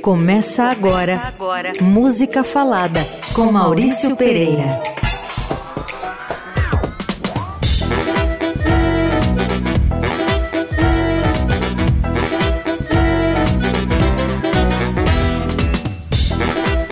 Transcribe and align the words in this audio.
Começa 0.00 0.64
agora, 0.64 1.16
Começa 1.16 1.26
agora. 1.28 1.72
Música 1.80 2.42
Falada 2.42 3.00
com 3.34 3.52
Maurício 3.52 4.16
Pereira. 4.16 4.82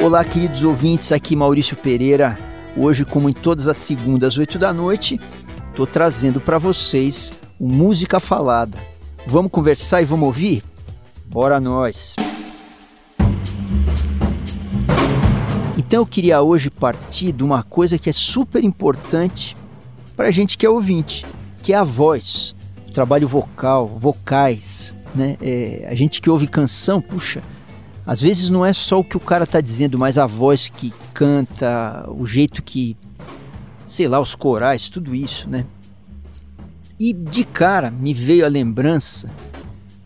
Olá, 0.03 0.25
queridos 0.25 0.63
ouvintes, 0.63 1.13
aqui 1.13 1.37
Maurício 1.37 1.77
Pereira. 1.77 2.37
Hoje, 2.77 3.05
como 3.05 3.29
em 3.29 3.33
todas 3.33 3.69
as 3.69 3.77
segundas, 3.77 4.39
oito 4.39 4.59
da 4.59 4.73
noite, 4.73 5.21
estou 5.69 5.87
trazendo 5.87 6.41
para 6.41 6.59
vocês 6.59 7.33
o 7.59 7.67
Música 7.69 8.19
Falada. 8.19 8.79
Vamos 9.27 9.53
conversar 9.53 10.01
e 10.01 10.05
vamos 10.05 10.27
ouvir? 10.27 10.65
Bora 11.27 11.61
nós! 11.61 12.17
Então 15.91 16.03
eu 16.03 16.07
queria 16.07 16.41
hoje 16.41 16.71
partir 16.71 17.33
de 17.33 17.43
uma 17.43 17.65
coisa 17.65 17.99
que 17.99 18.09
é 18.09 18.13
super 18.13 18.63
importante 18.63 19.57
para 20.17 20.29
a 20.29 20.31
gente 20.31 20.57
que 20.57 20.65
é 20.65 20.71
ouvinte, 20.71 21.27
que 21.65 21.73
é 21.73 21.77
a 21.77 21.83
voz, 21.83 22.55
o 22.87 22.93
trabalho 22.93 23.27
vocal, 23.27 23.89
vocais, 23.89 24.97
né? 25.13 25.37
É, 25.43 25.89
a 25.91 25.95
gente 25.97 26.23
que 26.23 26.31
ouve 26.31 26.47
canção, 26.47 27.01
puxa, 27.01 27.43
às 28.07 28.21
vezes 28.21 28.51
não 28.51 28.65
é 28.65 28.73
só 28.73 29.01
o 29.01 29.05
que 29.05 29.17
o 29.17 29.21
cara 29.21 29.45
tá 29.45 29.61
dizendo, 29.61 29.99
mas 29.99 30.17
a 30.17 30.27
voz 30.27 30.69
que 30.69 30.95
canta, 31.13 32.09
o 32.09 32.25
jeito 32.25 32.63
que, 32.63 32.97
sei 33.85 34.07
lá, 34.07 34.21
os 34.21 34.37
corais, 34.37 34.89
tudo 34.89 35.13
isso, 35.13 35.51
né? 35.51 35.67
E 37.01 37.13
de 37.13 37.43
cara 37.43 37.91
me 37.91 38.15
veio 38.15 38.45
a 38.45 38.49
lembrança, 38.49 39.29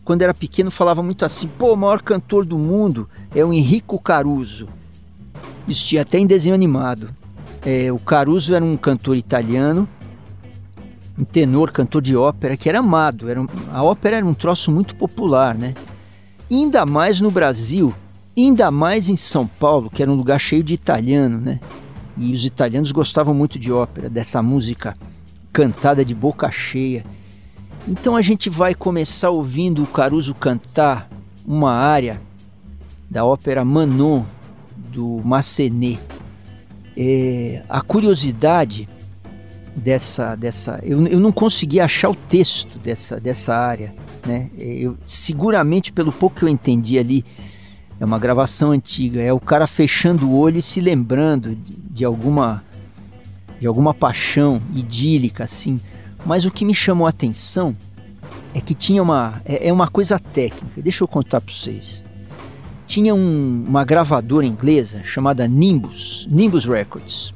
quando 0.03 0.23
era 0.23 0.33
pequeno 0.33 0.71
falava 0.71 1.03
muito 1.03 1.23
assim, 1.23 1.47
pô, 1.47 1.73
o 1.73 1.77
maior 1.77 2.01
cantor 2.01 2.43
do 2.43 2.57
mundo 2.57 3.07
é 3.35 3.45
o 3.45 3.53
Henrico 3.53 3.99
Caruso. 3.99 4.67
Isso 5.67 5.97
até 5.99 6.19
em 6.19 6.27
desenho 6.27 6.55
animado. 6.55 7.09
É, 7.65 7.91
o 7.91 7.97
Caruso 7.97 8.53
era 8.53 8.63
um 8.63 8.77
cantor 8.77 9.17
italiano, 9.17 9.89
um 11.17 11.23
tenor, 11.23 11.71
cantor 11.71 12.01
de 12.01 12.15
ópera, 12.15 12.55
que 12.55 12.69
era 12.69 12.79
amado. 12.79 13.29
Era, 13.29 13.43
a 13.73 13.83
ópera 13.83 14.17
era 14.17 14.25
um 14.25 14.33
troço 14.33 14.71
muito 14.71 14.95
popular, 14.95 15.55
né? 15.55 15.73
Ainda 16.51 16.85
mais 16.85 17.19
no 17.19 17.31
Brasil, 17.31 17.93
ainda 18.37 18.69
mais 18.69 19.09
em 19.09 19.15
São 19.15 19.47
Paulo, 19.47 19.89
que 19.89 20.03
era 20.03 20.11
um 20.11 20.15
lugar 20.15 20.39
cheio 20.39 20.63
de 20.63 20.73
italiano, 20.73 21.39
né? 21.39 21.59
E 22.17 22.33
os 22.33 22.45
italianos 22.45 22.91
gostavam 22.91 23.33
muito 23.33 23.57
de 23.57 23.71
ópera, 23.71 24.09
dessa 24.09 24.41
música 24.43 24.93
cantada 25.51 26.05
de 26.05 26.13
boca 26.13 26.51
cheia. 26.51 27.03
Então 27.87 28.15
a 28.15 28.21
gente 28.21 28.49
vai 28.49 28.75
começar 28.75 29.29
ouvindo 29.29 29.83
o 29.83 29.87
Caruso 29.87 30.33
cantar 30.33 31.09
uma 31.45 31.71
área 31.71 32.21
da 33.09 33.25
ópera 33.25 33.63
Manon, 33.63 34.23
do 34.95 35.21
Massenet. 35.23 35.99
É, 36.97 37.61
a 37.67 37.81
curiosidade 37.81 38.87
dessa. 39.75 40.35
dessa 40.35 40.79
eu, 40.81 41.05
eu 41.05 41.19
não 41.19 41.31
consegui 41.31 41.79
achar 41.81 42.09
o 42.09 42.15
texto 42.15 42.79
dessa, 42.79 43.19
dessa 43.19 43.53
área. 43.53 43.93
Né? 44.25 44.49
Eu, 44.57 44.97
seguramente, 45.05 45.91
pelo 45.91 46.11
pouco 46.11 46.37
que 46.37 46.43
eu 46.43 46.49
entendi 46.49 46.97
ali, 46.97 47.25
é 47.99 48.05
uma 48.05 48.17
gravação 48.17 48.71
antiga. 48.71 49.21
É 49.21 49.33
o 49.33 49.39
cara 49.39 49.67
fechando 49.67 50.29
o 50.29 50.37
olho 50.37 50.57
e 50.57 50.61
se 50.61 50.79
lembrando 50.79 51.53
de, 51.53 51.75
de 51.75 52.05
alguma 52.05 52.63
de 53.59 53.67
alguma 53.67 53.93
paixão 53.93 54.61
idílica 54.73 55.43
assim. 55.43 55.79
Mas 56.25 56.45
o 56.45 56.51
que 56.51 56.65
me 56.65 56.73
chamou 56.73 57.07
a 57.07 57.09
atenção 57.09 57.75
é 58.53 58.59
que 58.59 58.73
tinha 58.73 59.01
uma 59.01 59.41
é, 59.45 59.67
é 59.67 59.73
uma 59.73 59.87
coisa 59.87 60.17
técnica. 60.17 60.81
Deixa 60.81 61.03
eu 61.03 61.07
contar 61.07 61.41
para 61.41 61.53
vocês 61.53 62.03
tinha 62.85 63.13
um, 63.13 63.65
uma 63.67 63.83
gravadora 63.83 64.45
inglesa 64.45 65.01
chamada 65.03 65.47
Nimbus, 65.47 66.27
Nimbus 66.29 66.65
Records. 66.65 67.33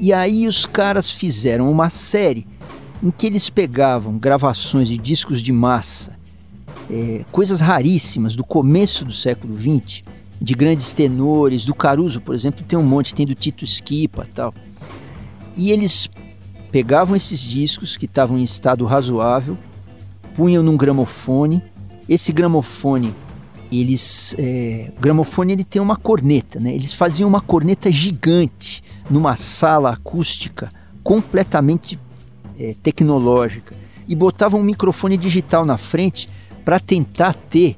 E 0.00 0.12
aí 0.12 0.46
os 0.46 0.64
caras 0.64 1.10
fizeram 1.10 1.70
uma 1.70 1.90
série 1.90 2.46
em 3.02 3.10
que 3.10 3.26
eles 3.26 3.50
pegavam 3.50 4.16
gravações 4.16 4.88
de 4.88 4.96
discos 4.96 5.42
de 5.42 5.52
massa, 5.52 6.16
é, 6.90 7.24
coisas 7.32 7.60
raríssimas 7.60 8.36
do 8.36 8.44
começo 8.44 9.04
do 9.04 9.12
século 9.12 9.56
XX, 9.56 10.02
de 10.40 10.54
grandes 10.54 10.92
tenores, 10.92 11.64
do 11.64 11.74
Caruso, 11.74 12.20
por 12.20 12.34
exemplo, 12.34 12.64
tem 12.66 12.78
um 12.78 12.82
monte, 12.82 13.14
tem 13.14 13.26
do 13.26 13.34
Tito 13.34 13.66
Schipa 13.66 14.26
tal. 14.34 14.54
E 15.56 15.70
eles 15.70 16.08
pegavam 16.70 17.14
esses 17.14 17.40
discos 17.40 17.96
que 17.96 18.06
estavam 18.06 18.38
em 18.38 18.42
estado 18.42 18.84
razoável, 18.84 19.58
punham 20.34 20.62
num 20.62 20.76
gramofone, 20.76 21.62
esse 22.08 22.32
gramofone 22.32 23.14
eles 23.80 24.34
é, 24.38 24.92
o 24.96 25.00
gramofone 25.00 25.52
ele 25.52 25.64
tem 25.64 25.80
uma 25.80 25.96
corneta, 25.96 26.60
né? 26.60 26.74
Eles 26.74 26.92
faziam 26.92 27.28
uma 27.28 27.40
corneta 27.40 27.90
gigante 27.90 28.82
numa 29.08 29.36
sala 29.36 29.92
acústica 29.92 30.70
completamente 31.02 31.98
é, 32.58 32.74
tecnológica 32.82 33.74
e 34.06 34.14
botavam 34.14 34.60
um 34.60 34.64
microfone 34.64 35.16
digital 35.16 35.64
na 35.64 35.76
frente 35.76 36.28
para 36.64 36.78
tentar 36.78 37.34
ter 37.34 37.76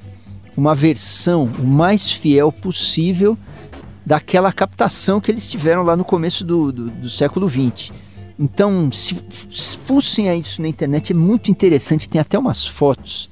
uma 0.57 0.75
versão 0.75 1.45
o 1.59 1.65
mais 1.65 2.11
fiel 2.11 2.51
possível 2.51 3.37
daquela 4.05 4.51
captação 4.51 5.19
que 5.19 5.31
eles 5.31 5.49
tiveram 5.49 5.83
lá 5.83 5.97
no 5.97 6.05
começo 6.05 6.43
do, 6.43 6.71
do, 6.71 6.89
do 6.89 7.09
século 7.09 7.49
XX. 7.49 7.91
Então, 8.37 8.91
se, 8.91 9.17
se 9.29 9.77
fussem 9.77 10.29
a 10.29 10.35
isso 10.35 10.61
na 10.61 10.67
internet, 10.67 11.11
é 11.11 11.15
muito 11.15 11.49
interessante. 11.49 12.07
Tem 12.07 12.19
até 12.19 12.37
umas 12.37 12.67
fotos 12.67 13.29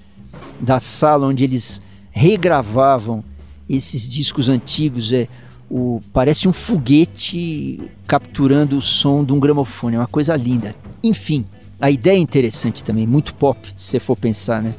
da 0.59 0.79
sala 0.79 1.27
onde 1.27 1.43
eles 1.43 1.81
regravavam 2.13 3.23
esses 3.67 4.07
discos 4.07 4.47
antigos. 4.47 5.11
É, 5.11 5.27
o, 5.69 5.99
parece 6.13 6.47
um 6.47 6.53
foguete 6.53 7.81
capturando 8.07 8.77
o 8.77 8.81
som 8.81 9.25
de 9.25 9.33
um 9.33 9.39
gramofone, 9.39 9.95
é 9.95 9.99
uma 9.99 10.07
coisa 10.07 10.35
linda. 10.35 10.75
Enfim, 11.03 11.43
a 11.81 11.89
ideia 11.89 12.15
é 12.15 12.19
interessante 12.19 12.83
também, 12.83 13.07
muito 13.07 13.33
pop, 13.33 13.59
se 13.75 13.91
você 13.91 13.99
for 13.99 14.15
pensar, 14.15 14.61
né? 14.61 14.73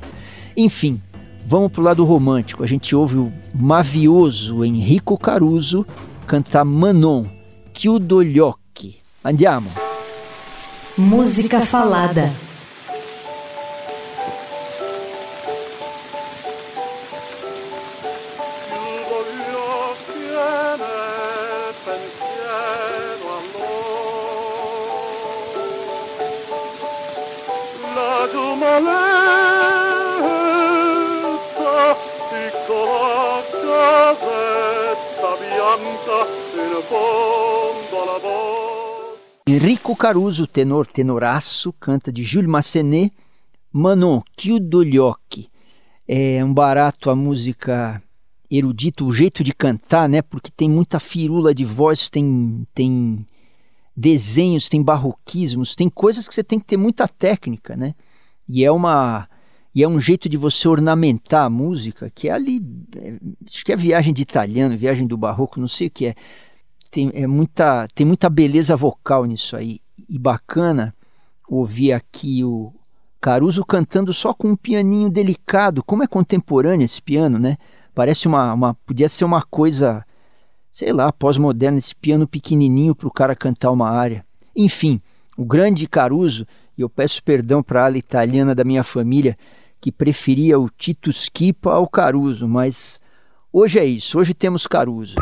Enfim, 0.57 1.03
vamos 1.45 1.73
pro 1.73 1.83
lado 1.83 2.05
romântico. 2.05 2.63
A 2.63 2.67
gente 2.67 2.95
ouve 2.95 3.17
o 3.17 3.33
mavioso 3.53 4.65
Enrico 4.65 5.19
Caruso 5.19 5.85
cantar 6.27 6.65
Manon, 6.65 7.27
Chiudo 7.77 8.23
gli 8.23 8.39
occhi. 8.39 8.97
Andiamo. 9.25 9.71
Música 10.97 11.61
falada. 11.61 12.31
Caruso, 40.05 40.47
tenor 40.47 40.87
tenoraço, 40.87 41.73
canta 41.73 42.13
de 42.13 42.23
Jules 42.23 42.51
Massenet, 42.51 43.11
Manon, 43.73 44.21
occhi. 45.01 45.49
É 46.07 46.45
um 46.45 46.53
barato 46.53 47.09
a 47.09 47.17
música 47.17 48.03
erudita, 48.51 49.03
o 49.03 49.11
jeito 49.11 49.43
de 49.43 49.55
cantar, 49.55 50.07
né? 50.07 50.21
Porque 50.21 50.51
tem 50.55 50.69
muita 50.69 51.01
firula 51.01 51.55
de 51.55 51.65
voz, 51.65 52.11
tem, 52.11 52.67
tem 52.75 53.25
desenhos, 53.97 54.69
tem 54.69 54.83
barroquismos, 54.83 55.75
tem 55.75 55.89
coisas 55.89 56.29
que 56.29 56.35
você 56.35 56.45
tem 56.45 56.61
que 56.61 56.67
ter 56.67 56.77
muita 56.77 57.09
técnica, 57.09 57.75
né? 57.75 57.95
E 58.47 58.63
é 58.63 58.71
uma 58.71 59.27
e 59.75 59.83
é 59.83 59.89
um 59.89 59.99
jeito 59.99 60.29
de 60.29 60.37
você 60.37 60.69
ornamentar 60.69 61.47
a 61.47 61.51
música 61.51 62.11
que 62.11 62.29
é 62.29 62.33
ali, 62.33 62.61
é, 62.97 63.15
acho 63.47 63.65
que 63.65 63.73
é 63.73 63.77
viagem 63.77 64.13
de 64.13 64.21
italiano, 64.21 64.77
viagem 64.77 65.07
do 65.07 65.17
barroco, 65.17 65.59
não 65.59 65.67
sei 65.67 65.87
o 65.87 65.91
que 65.91 66.09
é 66.09 66.15
tem, 66.91 67.11
é 67.13 67.27
muita, 67.27 67.89
tem 67.93 68.07
muita 68.07 68.31
beleza 68.31 68.77
vocal 68.77 69.25
nisso 69.25 69.57
aí. 69.57 69.81
E 70.09 70.19
bacana 70.19 70.95
ouvir 71.49 71.93
aqui 71.93 72.45
o 72.45 72.73
Caruso 73.21 73.65
cantando 73.65 74.13
só 74.13 74.35
com 74.35 74.49
um 74.51 74.57
pianinho 74.57 75.09
delicado. 75.09 75.83
Como 75.83 76.03
é 76.03 76.07
contemporâneo 76.07 76.85
esse 76.85 77.01
piano, 77.01 77.39
né? 77.39 77.57
Parece 77.95 78.27
uma, 78.27 78.53
uma 78.53 78.75
podia 78.75 79.09
ser 79.09 79.25
uma 79.25 79.43
coisa, 79.43 80.05
sei 80.71 80.93
lá, 80.93 81.13
pós-moderna, 81.13 81.79
esse 81.79 81.95
piano 81.95 82.27
pequenininho 82.27 82.95
para 82.95 83.09
o 83.09 83.13
cara 83.13 83.37
cantar 83.37 83.71
uma 83.71 83.89
área. 83.89 84.25
Enfim, 84.55 85.01
o 85.37 85.45
grande 85.45 85.87
Caruso, 85.87 86.47
e 86.77 86.83
eu 86.83 86.91
peço 86.91 87.23
perdão 87.23 87.63
para 87.63 87.83
a 87.83 87.85
ala 87.87 87.97
italiana 87.97 88.55
da 88.55 88.65
minha 88.65 88.85
família, 88.85 89.37
que 89.81 89.93
preferia 89.93 90.59
o 90.59 90.69
Tito 90.69 91.13
Schipa 91.13 91.73
ao 91.73 91.89
Caruso, 91.89 92.49
mas 92.49 93.01
hoje 93.53 93.79
é 93.79 93.85
isso, 93.85 94.19
hoje 94.19 94.35
temos 94.35 94.67
Caruso. 94.67 95.15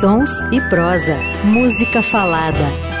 Sons 0.00 0.30
e 0.52 0.60
prosa. 0.68 1.16
Música 1.44 2.02
falada. 2.02 2.94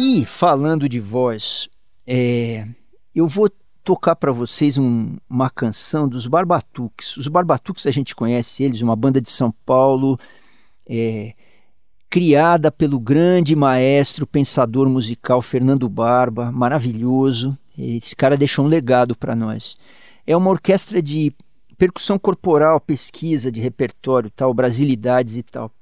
E 0.00 0.24
falando 0.24 0.88
de 0.88 1.00
voz, 1.00 1.68
é, 2.06 2.64
eu 3.12 3.26
vou 3.26 3.50
tocar 3.82 4.14
para 4.14 4.30
vocês 4.30 4.78
um, 4.78 5.16
uma 5.28 5.50
canção 5.50 6.08
dos 6.08 6.28
Barbatuques. 6.28 7.16
Os 7.16 7.26
Barbatuques 7.26 7.84
a 7.84 7.90
gente 7.90 8.14
conhece 8.14 8.62
eles, 8.62 8.80
uma 8.80 8.94
banda 8.94 9.20
de 9.20 9.28
São 9.28 9.52
Paulo, 9.66 10.16
é, 10.88 11.34
criada 12.08 12.70
pelo 12.70 13.00
grande 13.00 13.56
maestro, 13.56 14.24
pensador 14.24 14.88
musical 14.88 15.42
Fernando 15.42 15.88
Barba, 15.88 16.52
maravilhoso. 16.52 17.58
Esse 17.76 18.14
cara 18.14 18.36
deixou 18.36 18.66
um 18.66 18.68
legado 18.68 19.16
para 19.16 19.34
nós. 19.34 19.76
É 20.24 20.36
uma 20.36 20.50
orquestra 20.50 21.02
de 21.02 21.34
percussão 21.76 22.20
corporal, 22.20 22.78
pesquisa 22.80 23.50
de 23.50 23.58
repertório, 23.58 24.30
tal, 24.30 24.54
brasilidades 24.54 25.36
e 25.36 25.42
tal, 25.42 25.72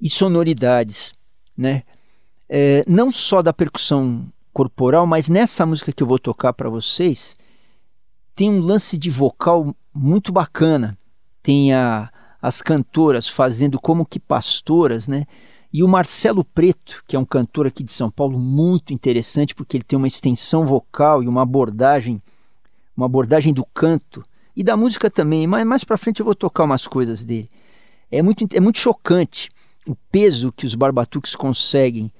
e 0.00 0.08
sonoridades, 0.08 1.12
né? 1.56 1.82
É, 2.48 2.84
não 2.86 3.12
só 3.12 3.42
da 3.42 3.52
percussão 3.52 4.26
corporal, 4.52 5.06
mas 5.06 5.28
nessa 5.28 5.66
música 5.66 5.92
que 5.92 6.02
eu 6.02 6.06
vou 6.06 6.18
tocar 6.18 6.52
para 6.52 6.68
vocês 6.68 7.36
tem 8.34 8.48
um 8.48 8.60
lance 8.60 8.96
de 8.96 9.10
vocal 9.10 9.74
muito 9.92 10.30
bacana. 10.30 10.96
Tem 11.42 11.74
a, 11.74 12.08
as 12.40 12.62
cantoras 12.62 13.28
fazendo 13.28 13.80
como 13.80 14.06
que 14.06 14.20
pastoras, 14.20 15.08
né? 15.08 15.26
E 15.72 15.82
o 15.82 15.88
Marcelo 15.88 16.44
Preto, 16.44 17.02
que 17.06 17.16
é 17.16 17.18
um 17.18 17.24
cantor 17.24 17.66
aqui 17.66 17.82
de 17.82 17.92
São 17.92 18.10
Paulo 18.10 18.38
muito 18.38 18.92
interessante, 18.92 19.54
porque 19.54 19.76
ele 19.76 19.84
tem 19.84 19.96
uma 19.96 20.06
extensão 20.06 20.64
vocal 20.64 21.22
e 21.22 21.28
uma 21.28 21.42
abordagem, 21.42 22.22
uma 22.96 23.06
abordagem 23.06 23.52
do 23.52 23.64
canto 23.66 24.24
e 24.56 24.62
da 24.62 24.76
música 24.76 25.10
também. 25.10 25.46
Mas 25.46 25.66
mais 25.66 25.84
para 25.84 25.98
frente 25.98 26.20
eu 26.20 26.24
vou 26.24 26.34
tocar 26.34 26.64
umas 26.64 26.86
coisas 26.86 27.24
dele. 27.24 27.48
É 28.10 28.22
muito, 28.22 28.46
é 28.52 28.60
muito 28.60 28.78
chocante 28.78 29.50
o 29.86 29.94
peso 30.10 30.50
que 30.50 30.64
os 30.64 30.74
barbatuques 30.74 31.34
conseguem 31.34 32.10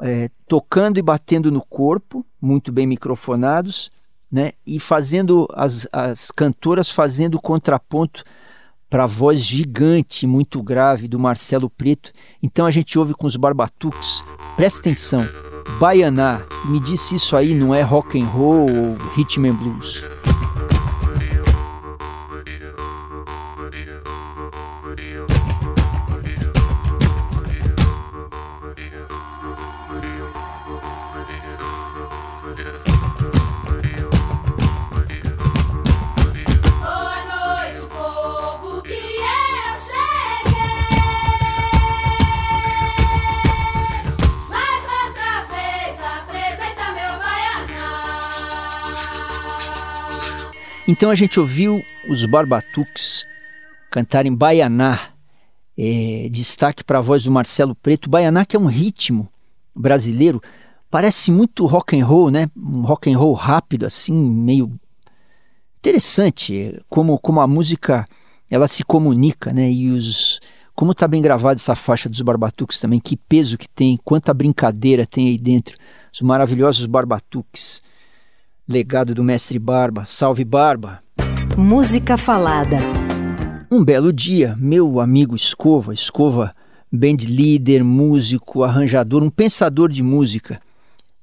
é, 0.00 0.30
tocando 0.48 0.98
e 0.98 1.02
batendo 1.02 1.50
no 1.50 1.62
corpo, 1.62 2.24
muito 2.40 2.72
bem 2.72 2.86
microfonados, 2.86 3.90
né? 4.30 4.52
E 4.66 4.78
fazendo 4.78 5.48
as, 5.54 5.88
as 5.92 6.30
cantoras 6.30 6.90
fazendo 6.90 7.40
contraponto 7.40 8.24
para 8.88 9.04
a 9.04 9.06
voz 9.06 9.40
gigante, 9.40 10.26
muito 10.26 10.62
grave 10.62 11.08
do 11.08 11.18
Marcelo 11.18 11.68
Preto. 11.68 12.12
Então 12.42 12.66
a 12.66 12.70
gente 12.70 12.98
ouve 12.98 13.14
com 13.14 13.26
os 13.26 13.36
barbatuques. 13.36 14.22
Presta 14.56 14.80
atenção. 14.80 15.26
Baianá, 15.80 16.42
me 16.64 16.80
disse 16.80 17.16
isso 17.16 17.36
aí 17.36 17.52
não 17.54 17.74
é 17.74 17.82
rock 17.82 18.20
and 18.20 18.26
roll 18.26 18.70
ou 18.70 18.96
rhythm 19.14 19.46
and 19.46 19.54
blues. 19.54 20.02
Então 50.88 51.10
a 51.10 51.16
gente 51.16 51.40
ouviu 51.40 51.84
os 52.08 52.24
Barbatuques 52.26 53.26
cantarem 53.90 54.32
Baianá, 54.32 55.10
é, 55.76 56.28
destaque 56.30 56.84
para 56.84 56.98
a 56.98 57.02
voz 57.02 57.24
do 57.24 57.30
Marcelo 57.30 57.74
Preto. 57.74 58.08
Baianá 58.08 58.46
que 58.46 58.54
é 58.54 58.58
um 58.58 58.66
ritmo 58.66 59.28
brasileiro, 59.74 60.40
parece 60.88 61.32
muito 61.32 61.66
rock 61.66 61.98
and 61.98 62.06
roll, 62.06 62.30
né? 62.30 62.48
Um 62.56 62.82
rock 62.82 63.12
and 63.12 63.18
roll 63.18 63.34
rápido 63.34 63.84
assim, 63.84 64.14
meio 64.14 64.78
interessante, 65.78 66.80
como 66.88 67.18
como 67.18 67.40
a 67.40 67.48
música 67.48 68.06
ela 68.48 68.68
se 68.68 68.84
comunica, 68.84 69.52
né? 69.52 69.68
E 69.68 69.90
os 69.90 70.38
como 70.72 70.92
está 70.92 71.08
bem 71.08 71.20
gravada 71.20 71.56
essa 71.56 71.74
faixa 71.74 72.08
dos 72.08 72.20
Barbatuques 72.20 72.78
também, 72.78 73.00
que 73.00 73.16
peso 73.16 73.58
que 73.58 73.68
tem, 73.68 73.98
quanta 74.04 74.32
brincadeira 74.32 75.04
tem 75.04 75.26
aí 75.26 75.38
dentro. 75.38 75.76
Os 76.14 76.20
maravilhosos 76.20 76.86
Barbatuques 76.86 77.82
legado 78.68 79.14
do 79.14 79.22
mestre 79.22 79.58
Barba. 79.58 80.04
Salve 80.04 80.44
Barba! 80.44 81.00
Música 81.56 82.16
falada. 82.16 82.78
Um 83.70 83.84
belo 83.84 84.12
dia, 84.12 84.56
meu 84.58 85.00
amigo 85.00 85.36
Escova, 85.36 85.94
Escova, 85.94 86.52
band 86.92 87.16
líder, 87.26 87.82
músico, 87.82 88.62
arranjador, 88.62 89.22
um 89.22 89.30
pensador 89.30 89.90
de 89.90 90.02
música, 90.02 90.60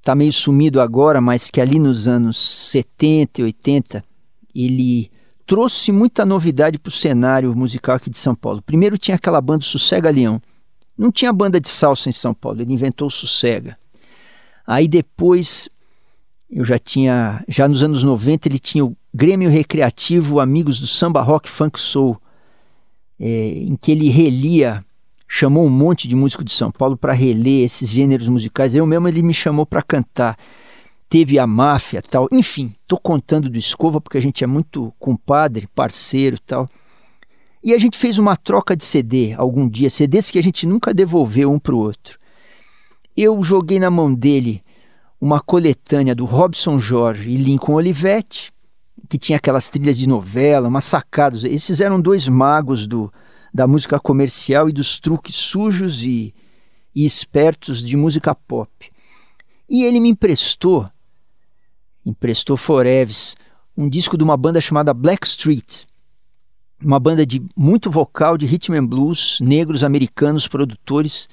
tá 0.03 0.15
meio 0.15 0.33
sumido 0.33 0.81
agora, 0.81 1.21
mas 1.21 1.49
que 1.49 1.61
ali 1.61 1.79
nos 1.79 2.07
anos 2.07 2.37
70 2.69 3.41
e 3.41 3.43
80 3.43 4.03
ele 4.53 5.09
trouxe 5.45 5.91
muita 5.91 6.25
novidade 6.25 6.77
para 6.77 6.89
o 6.89 6.93
cenário 6.93 7.55
musical 7.55 7.95
aqui 7.95 8.09
de 8.09 8.17
São 8.17 8.35
Paulo. 8.35 8.61
Primeiro 8.61 8.97
tinha 8.97 9.15
aquela 9.15 9.41
banda 9.41 9.63
Sossega 9.63 10.09
Leão. 10.09 10.41
Não 10.97 11.11
tinha 11.11 11.31
banda 11.33 11.59
de 11.59 11.69
salsa 11.69 12.09
em 12.09 12.13
São 12.13 12.33
Paulo, 12.33 12.61
ele 12.61 12.73
inventou 12.73 13.07
o 13.07 13.11
Sossega. 13.11 13.77
Aí 14.65 14.87
depois 14.87 15.69
eu 16.55 16.63
já 16.63 16.77
tinha, 16.77 17.44
já 17.47 17.67
nos 17.67 17.81
anos 17.81 18.03
90 18.03 18.47
ele 18.47 18.59
tinha 18.59 18.85
o 18.85 18.95
Grêmio 19.11 19.50
Recreativo 19.50 20.39
Amigos 20.39 20.79
do 20.79 20.85
Samba 20.85 21.19
Rock 21.21 21.50
Funk 21.50 21.79
Soul, 21.79 22.15
é, 23.19 23.47
em 23.47 23.75
que 23.75 23.91
ele 23.91 24.07
relia, 24.09 24.85
chamou 25.27 25.65
um 25.65 25.69
monte 25.69 26.07
de 26.07 26.15
músico 26.15 26.44
de 26.44 26.53
São 26.53 26.71
Paulo 26.71 26.95
para 26.95 27.11
reler 27.11 27.65
esses 27.65 27.89
gêneros 27.89 28.27
musicais. 28.27 28.75
Eu 28.75 28.85
mesmo 28.85 29.07
ele 29.07 29.23
me 29.23 29.33
chamou 29.33 29.65
para 29.65 29.81
cantar. 29.81 30.38
Teve 31.09 31.39
a 31.39 31.47
máfia 31.47 32.03
tal, 32.03 32.27
enfim, 32.31 32.75
estou 32.81 33.00
contando 33.00 33.50
do 33.50 33.57
Escova 33.57 34.00
porque 34.00 34.17
a 34.17 34.21
gente 34.21 34.44
é 34.44 34.47
muito 34.47 34.94
compadre, 35.00 35.67
parceiro 35.73 36.39
tal. 36.39 36.67
E 37.63 37.73
a 37.73 37.79
gente 37.79 37.97
fez 37.97 38.19
uma 38.19 38.35
troca 38.35 38.75
de 38.75 38.83
CD 38.83 39.33
algum 39.33 39.67
dia, 39.67 39.89
CDs 39.89 40.29
que 40.29 40.38
a 40.38 40.44
gente 40.44 40.67
nunca 40.67 40.94
devolveu 40.94 41.51
um 41.51 41.57
para 41.57 41.73
o 41.73 41.79
outro. 41.79 42.19
Eu 43.17 43.41
joguei 43.44 43.79
na 43.79 43.89
mão 43.89 44.13
dele 44.13 44.63
uma 45.23 45.39
coletânea 45.39 46.13
do 46.13 46.25
Robson 46.25 46.77
Jorge 46.77 47.29
e 47.29 47.37
Lincoln 47.37 47.75
Olivetti, 47.75 48.51
que 49.07 49.17
tinha 49.17 49.37
aquelas 49.37 49.69
trilhas 49.69 49.97
de 49.97 50.05
novela, 50.05 50.67
umas 50.67 50.83
sacadas. 50.83 51.45
Esses 51.45 51.79
eram 51.79 51.97
dois 52.01 52.27
magos 52.27 52.85
do, 52.85 53.09
da 53.53 53.65
música 53.65 53.97
comercial 54.01 54.67
e 54.67 54.73
dos 54.73 54.99
truques 54.99 55.37
sujos 55.37 56.03
e, 56.03 56.35
e 56.93 57.05
espertos 57.05 57.81
de 57.81 57.95
música 57.95 58.35
pop. 58.35 58.69
E 59.69 59.85
ele 59.85 60.01
me 60.01 60.09
emprestou, 60.09 60.89
emprestou 62.05 62.57
Foreves, 62.57 63.37
um 63.77 63.87
disco 63.87 64.17
de 64.17 64.25
uma 64.25 64.35
banda 64.35 64.59
chamada 64.59 64.93
Black 64.93 65.25
Street, 65.25 65.85
uma 66.83 67.00
banda 67.00 67.25
de 67.25 67.41
muito 67.55 67.89
vocal 67.89 68.38
de 68.38 68.45
rhythm 68.45 68.74
and 68.74 68.86
blues, 68.88 69.39
negros 69.39 69.86
americanos, 69.86 70.50
produtores 70.50 71.29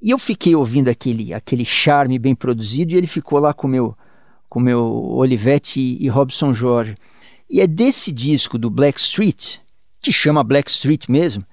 e 0.00 0.10
eu 0.10 0.18
fiquei 0.18 0.54
ouvindo 0.54 0.88
aquele, 0.88 1.34
aquele 1.34 1.64
charme 1.64 2.18
bem 2.18 2.34
produzido 2.34 2.92
e 2.92 2.96
ele 2.96 3.06
ficou 3.06 3.38
lá 3.38 3.52
com 3.52 3.68
meu 3.68 3.96
com 4.48 4.58
meu 4.58 4.82
Olivetti 4.82 5.96
e, 6.00 6.08
Robson 6.08 6.52
Jorge. 6.52 6.96
E 7.48 7.60
é 7.60 7.68
desse 7.68 8.10
disco 8.10 8.58
do 8.58 8.68
Black 8.68 8.98
Street, 8.98 9.58
que 10.02 10.12
chama 10.12 10.42
Black 10.42 10.68
Street 10.68 11.08
mesmo, 11.08 11.44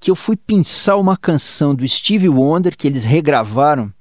que 0.00 0.10
eu 0.10 0.16
fui 0.16 0.34
pensar 0.34 0.96
uma 0.96 1.14
canção 1.14 1.74
do 1.74 1.86
Stevie 1.86 2.30
Wonder 2.30 2.74
que 2.74 2.86
eles 2.86 3.04
regravaram, 3.04 3.92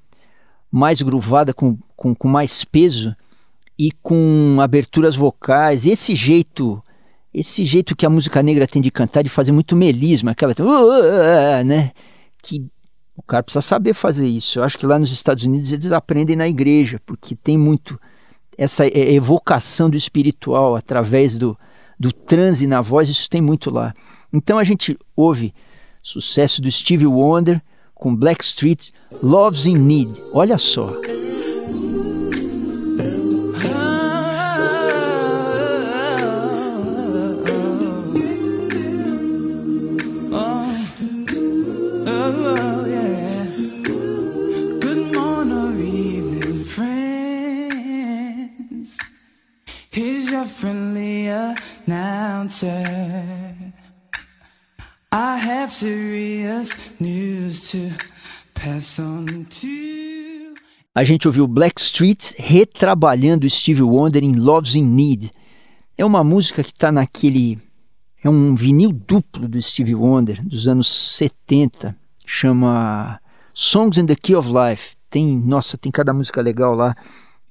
mais 0.71 1.01
gruvada, 1.01 1.53
com, 1.53 1.77
com, 1.93 2.15
com 2.15 2.27
mais 2.29 2.63
peso 2.63 3.13
e 3.77 3.91
com 4.01 4.59
aberturas 4.61 5.15
vocais. 5.15 5.85
Esse 5.85 6.15
jeito, 6.15 6.81
esse 7.33 7.65
jeito 7.65 7.97
que 7.97 8.05
a 8.05 8.09
música 8.09 8.41
negra 8.41 8.65
tem 8.65 8.81
de 8.81 8.91
cantar, 8.91 9.23
de 9.23 9.29
fazer 9.29 9.51
muito 9.51 9.75
melisma, 9.75 10.31
aquela, 10.31 10.53
né? 11.65 11.91
Que 12.41 12.65
o 13.17 13.23
cara 13.23 13.41
precisa 13.41 13.61
saber 13.61 13.93
fazer 13.93 14.27
isso. 14.27 14.59
Eu 14.59 14.63
acho 14.63 14.77
que 14.77 14.85
lá 14.85 14.99
nos 14.99 15.11
Estados 15.11 15.43
Unidos 15.43 15.71
eles 15.71 15.91
aprendem 15.91 16.35
na 16.35 16.47
igreja, 16.47 17.01
porque 17.05 17.35
tem 17.35 17.57
muito 17.57 17.99
essa 18.55 18.85
evocação 18.87 19.89
do 19.89 19.97
espiritual 19.97 20.75
através 20.75 21.37
do, 21.37 21.57
do 21.99 22.11
transe 22.11 22.67
na 22.67 22.81
voz, 22.81 23.09
isso 23.09 23.29
tem 23.29 23.41
muito 23.41 23.69
lá. 23.69 23.93
Então 24.31 24.57
a 24.57 24.63
gente 24.63 24.97
ouve 25.15 25.53
sucesso 26.01 26.61
do 26.61 26.71
Stevie 26.71 27.07
Wonder 27.07 27.61
com 27.93 28.15
Black 28.15 28.43
Street, 28.43 28.89
Love's 29.21 29.65
in 29.65 29.77
Need. 29.77 30.21
Olha 30.31 30.57
só. 30.57 30.93
I 55.11 55.39
have 55.41 55.73
serious 55.73 56.77
news 56.99 57.71
to 57.71 57.79
pass 58.53 58.99
on 58.99 59.25
to 59.25 59.67
A 60.93 61.03
gente 61.03 61.27
ouviu 61.27 61.47
Blackstreet 61.47 62.35
retrabalhando 62.37 63.49
Stevie 63.49 63.81
Wonder 63.81 64.23
em 64.23 64.35
Love's 64.35 64.75
in 64.75 64.83
Need. 64.83 65.31
É 65.97 66.05
uma 66.05 66.23
música 66.23 66.63
que 66.63 66.69
está 66.69 66.91
naquele. 66.91 67.59
É 68.23 68.29
um 68.29 68.53
vinil 68.53 68.91
duplo 68.91 69.47
do 69.47 69.59
Stevie 69.59 69.95
Wonder 69.95 70.45
dos 70.45 70.67
anos 70.67 70.87
70. 71.17 71.97
Chama 72.23 73.19
Songs 73.51 73.97
in 73.97 74.05
the 74.05 74.15
Key 74.15 74.35
of 74.35 74.47
Life. 74.47 74.95
Tem, 75.09 75.25
nossa, 75.25 75.75
tem 75.75 75.91
cada 75.91 76.13
música 76.13 76.39
legal 76.39 76.75
lá. 76.75 76.95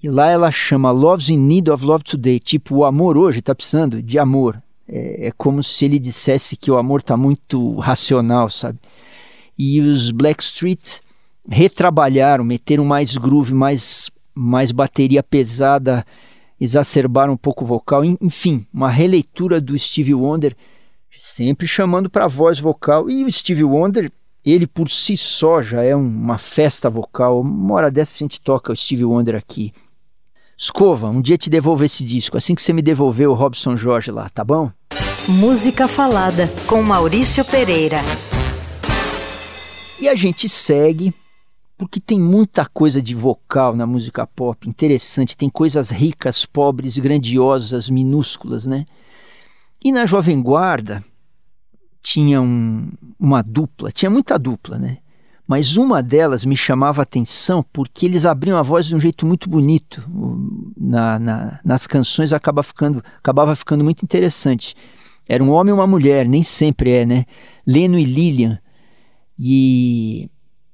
E 0.02 0.08
lá 0.08 0.28
ela 0.28 0.50
chama 0.50 0.90
Love's 0.90 1.28
in 1.28 1.38
Need 1.38 1.70
of 1.70 1.84
Love 1.84 2.04
Today. 2.04 2.38
Tipo, 2.38 2.76
o 2.76 2.84
amor 2.84 3.16
hoje 3.16 3.38
está 3.38 3.54
precisando 3.54 4.02
de 4.02 4.18
amor. 4.18 4.62
É, 4.88 5.28
é, 5.28 5.32
como 5.32 5.64
se 5.64 5.84
ele 5.84 5.98
dissesse 5.98 6.56
que 6.56 6.70
o 6.70 6.76
amor 6.76 7.00
está 7.00 7.16
muito 7.16 7.76
racional, 7.76 8.48
sabe? 8.48 8.78
E 9.58 9.80
os 9.80 10.10
Blackstreet 10.10 11.00
retrabalharam, 11.48 12.44
meteram 12.44 12.84
mais 12.84 13.16
groove, 13.16 13.52
mais, 13.52 14.10
mais 14.34 14.70
bateria 14.70 15.22
pesada, 15.22 16.06
exacerbaram 16.60 17.32
um 17.32 17.36
pouco 17.36 17.64
o 17.64 17.66
vocal. 17.66 18.04
Enfim, 18.04 18.66
uma 18.72 18.90
releitura 18.90 19.60
do 19.60 19.76
Stevie 19.78 20.14
Wonder, 20.14 20.54
sempre 21.18 21.66
chamando 21.66 22.08
para 22.08 22.28
voz 22.28 22.58
vocal. 22.58 23.10
E 23.10 23.24
o 23.24 23.32
Stevie 23.32 23.64
Wonder, 23.64 24.12
ele 24.44 24.66
por 24.66 24.88
si 24.90 25.16
só 25.16 25.62
já 25.62 25.82
é 25.82 25.96
uma 25.96 26.38
festa 26.38 26.88
vocal. 26.88 27.40
Uma 27.40 27.74
hora 27.74 27.90
dessa 27.90 28.14
a 28.14 28.18
gente 28.18 28.40
toca 28.40 28.72
o 28.72 28.76
Stevie 28.76 29.04
Wonder 29.04 29.34
aqui. 29.34 29.72
Escova, 30.58 31.10
um 31.10 31.20
dia 31.20 31.36
te 31.36 31.50
devolvo 31.50 31.84
esse 31.84 32.02
disco, 32.02 32.38
assim 32.38 32.54
que 32.54 32.62
você 32.62 32.72
me 32.72 32.80
devolver 32.80 33.28
o 33.28 33.34
Robson 33.34 33.76
Jorge 33.76 34.10
lá, 34.10 34.30
tá 34.30 34.42
bom? 34.42 34.72
Música 35.28 35.86
Falada, 35.86 36.48
com 36.66 36.82
Maurício 36.82 37.44
Pereira. 37.44 37.98
E 40.00 40.08
a 40.08 40.14
gente 40.14 40.48
segue 40.48 41.12
porque 41.76 42.00
tem 42.00 42.18
muita 42.18 42.64
coisa 42.64 43.02
de 43.02 43.14
vocal 43.14 43.76
na 43.76 43.86
música 43.86 44.26
pop 44.26 44.66
interessante, 44.66 45.36
tem 45.36 45.50
coisas 45.50 45.90
ricas, 45.90 46.46
pobres, 46.46 46.96
grandiosas, 46.96 47.90
minúsculas, 47.90 48.64
né? 48.64 48.86
E 49.84 49.92
na 49.92 50.06
Jovem 50.06 50.40
Guarda 50.40 51.04
tinha 52.02 52.40
um, 52.40 52.90
uma 53.20 53.42
dupla, 53.42 53.92
tinha 53.92 54.08
muita 54.08 54.38
dupla, 54.38 54.78
né? 54.78 54.98
Mas 55.46 55.76
uma 55.76 56.02
delas 56.02 56.44
me 56.44 56.56
chamava 56.56 57.02
a 57.02 57.04
atenção 57.04 57.64
porque 57.72 58.04
eles 58.04 58.26
abriam 58.26 58.58
a 58.58 58.62
voz 58.62 58.86
de 58.86 58.96
um 58.96 59.00
jeito 59.00 59.24
muito 59.24 59.48
bonito. 59.48 60.04
Na, 60.76 61.18
na, 61.18 61.60
nas 61.64 61.86
canções 61.86 62.32
acaba 62.32 62.62
ficando, 62.62 63.02
acabava 63.18 63.54
ficando 63.54 63.84
muito 63.84 64.02
interessante. 64.02 64.74
Era 65.28 65.42
um 65.42 65.50
homem 65.50 65.70
e 65.70 65.74
uma 65.74 65.86
mulher, 65.86 66.26
nem 66.28 66.42
sempre 66.42 66.90
é, 66.90 67.06
né? 67.06 67.24
Leno 67.66 67.98
e 67.98 68.04
Lilian. 68.04 68.58
E 69.38 70.28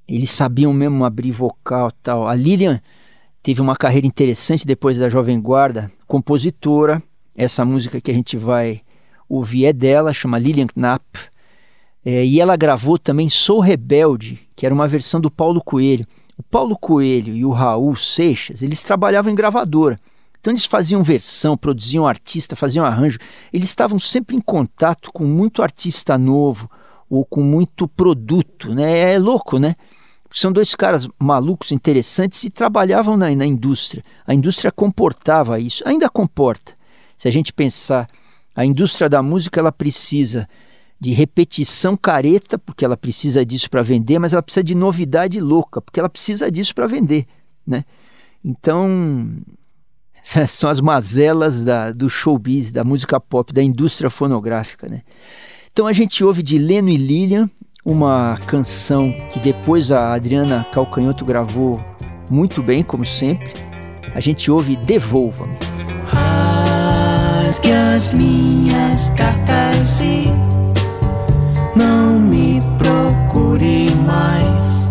eles 0.09 0.31
sabiam 0.31 0.73
mesmo 0.73 1.05
abrir 1.05 1.33
vocal 1.33 1.91
tal. 2.03 2.27
A 2.27 2.35
Lilian 2.35 2.81
teve 3.43 3.61
uma 3.61 3.77
carreira 3.77 4.07
interessante 4.07 4.67
depois 4.67 4.97
da 4.97 5.11
Jovem 5.11 5.41
Guarda, 5.41 5.91
compositora. 6.07 7.03
Essa 7.35 7.65
música 7.65 8.01
que 8.01 8.11
a 8.11 8.15
gente 8.15 8.37
vai 8.37 8.83
ouvir 9.29 9.67
é 9.67 9.73
dela, 9.73 10.13
chama 10.13 10.39
Lilian 10.39 10.67
Knapp. 10.67 11.32
É, 12.05 12.25
e 12.25 12.41
ela 12.41 12.57
gravou 12.57 12.99
também 12.99 13.29
Sou 13.29 13.61
Rebelde, 13.61 14.41
que 14.57 14.67
era 14.67 14.75
uma 14.75 14.89
versão 14.89 15.21
do 15.21 15.31
Paulo 15.31 15.63
Coelho. 15.63 16.07
O 16.37 16.43
Paulo 16.43 16.77
Coelho 16.77 17.35
e 17.35 17.45
o 17.45 17.51
Raul 17.51 17.95
Seixas, 17.95 18.63
eles 18.63 18.83
trabalhavam 18.83 19.31
em 19.31 19.35
gravadora. 19.35 19.99
Então 20.41 20.53
eles 20.53 20.65
faziam 20.65 21.03
versão, 21.03 21.57
produziam 21.57 22.07
artista, 22.07 22.57
faziam 22.57 22.85
arranjo. 22.85 23.19
Eles 23.53 23.69
estavam 23.69 23.99
sempre 23.99 24.35
em 24.35 24.41
contato 24.41 25.13
com 25.13 25.25
muito 25.25 25.63
artista 25.63 26.19
novo, 26.19 26.69
ou 27.09 27.27
com 27.27 27.43
muito 27.43 27.87
produto, 27.87 28.75
né? 28.75 29.13
É 29.13 29.19
louco, 29.19 29.59
né? 29.59 29.77
São 30.33 30.51
dois 30.51 30.75
caras 30.75 31.07
malucos, 31.19 31.71
interessantes 31.71 32.43
e 32.43 32.49
trabalhavam 32.49 33.19
na, 33.19 33.33
na 33.37 33.45
indústria. 33.45 34.03
A 34.27 34.35
indústria 34.35 34.73
comportava 34.73 35.61
isso, 35.61 35.87
ainda 35.87 36.09
comporta. 36.09 36.73
Se 37.19 37.29
a 37.29 37.31
gente 37.31 37.53
pensar, 37.53 38.09
a 38.57 38.65
indústria 38.65 39.11
da 39.11 39.23
música 39.23 39.61
ela 39.61 39.71
precisa 39.71 40.49
de 41.03 41.11
repetição 41.11 41.97
careta, 41.97 42.57
porque 42.57 42.85
ela 42.85 42.97
precisa 42.97 43.45
disso 43.45 43.69
para 43.69 43.83
vender, 43.83 44.21
mas 44.21 44.33
ela 44.33 44.41
precisa 44.41 44.63
de 44.63 44.73
novidade 44.73 45.41
louca, 45.41 45.81
porque 45.81 45.99
ela 45.99 46.09
precisa 46.09 46.49
disso 46.49 46.73
para 46.73 46.87
vender, 46.87 47.27
né? 47.67 47.85
Então, 48.45 48.89
são 50.47 50.71
as 50.71 50.81
mazelas 50.81 51.65
da, 51.65 51.91
do 51.91 52.09
showbiz, 52.09 52.71
da 52.71 52.85
música 52.85 53.19
pop, 53.19 53.53
da 53.53 53.61
indústria 53.61 54.09
fonográfica, 54.09 54.89
né? 54.89 55.03
Então 55.73 55.89
a 55.89 55.93
gente 55.93 56.23
ouve 56.23 56.41
de 56.41 56.57
Leno 56.57 56.89
e 56.89 56.97
Lilian, 56.97 57.51
uma 57.85 58.39
canção 58.47 59.13
que 59.29 59.41
depois 59.41 59.91
a 59.91 60.15
Adriana 60.15 60.65
Calcanhoto 60.73 61.25
gravou 61.25 61.85
muito 62.31 62.63
bem, 62.63 62.85
como 62.85 63.05
sempre. 63.05 63.51
A 64.15 64.21
gente 64.21 64.53
ouve 64.53 64.77
Devolva-me. 64.77 65.57
As 67.97 68.13
minhas 68.13 69.11
cartas 69.11 70.01
e 70.01 70.62
não 71.77 72.19
me 72.19 72.61
procure 72.79 73.95
mais. 74.07 74.89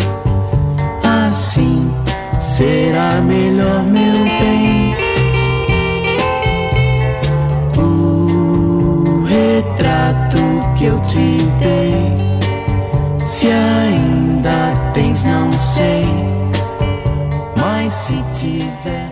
Assim 1.03 1.91
será 2.39 3.21
melhor, 3.21 3.83
meu 3.83 4.23
bem. 4.23 4.95
O 7.77 9.23
retrato 9.23 10.37
que 10.77 10.85
eu 10.85 11.01
te 11.01 11.37
dei. 11.59 13.25
Se 13.25 13.47
ainda 13.47 14.91
tens, 14.93 15.23
não 15.25 15.51
sei. 15.53 16.05
Mas 17.57 17.93
se 17.93 18.23
tiver. 18.35 19.11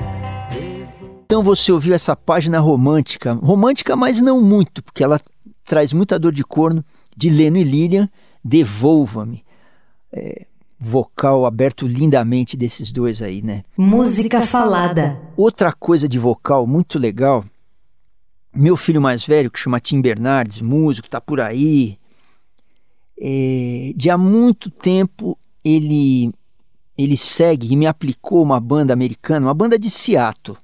Então 1.26 1.44
você 1.44 1.72
ouviu 1.72 1.94
essa 1.94 2.16
página 2.16 2.60
romântica, 2.60 3.34
romântica, 3.34 3.96
mas 3.96 4.22
não 4.22 4.42
muito, 4.42 4.84
porque 4.84 5.04
ela 5.04 5.22
traz 5.64 5.94
muita 5.94 6.18
dor 6.18 6.32
de 6.32 6.44
corno, 6.44 6.84
de 7.20 7.30
Leno 7.30 7.58
e 7.58 7.64
Lilian, 7.64 8.10
Devolva-me. 8.44 9.44
É, 10.12 10.46
vocal 10.80 11.46
aberto 11.46 11.86
lindamente 11.86 12.56
desses 12.56 12.90
dois 12.90 13.22
aí, 13.22 13.42
né? 13.42 13.64
Música 13.78 14.42
falada. 14.42 15.20
Outra 15.36 15.74
coisa 15.74 16.08
de 16.08 16.18
vocal 16.18 16.66
muito 16.66 16.98
legal 16.98 17.44
meu 18.54 18.76
filho 18.76 19.02
mais 19.02 19.24
velho, 19.24 19.52
que 19.52 19.60
chama 19.60 19.80
Tim 19.80 20.02
Bernardes, 20.02 20.62
músico, 20.62 21.08
está 21.08 21.22
por 21.22 21.40
aí. 21.40 21.98
É, 23.22 23.94
de 23.96 24.10
há 24.10 24.18
muito 24.18 24.70
tempo 24.70 25.38
ele 25.64 26.32
ele 26.98 27.16
segue 27.16 27.72
e 27.72 27.78
me 27.78 27.88
aplicou 27.88 28.44
uma 28.44 28.60
banda 28.60 28.92
americana, 28.92 29.46
uma 29.46 29.54
banda 29.54 29.80
de 29.80 29.90
Seattle, 29.90 30.58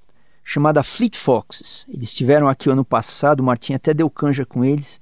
chamada 0.44 0.84
Fleet 0.84 1.16
Foxes. 1.16 1.86
Eles 1.88 2.10
estiveram 2.10 2.50
aqui 2.50 2.68
o 2.68 2.74
ano 2.74 2.84
passado, 2.84 3.40
o 3.40 3.44
Martim 3.44 3.74
até 3.74 3.94
deu 3.94 4.10
canja 4.10 4.46
com 4.46 4.66
eles. 4.66 5.00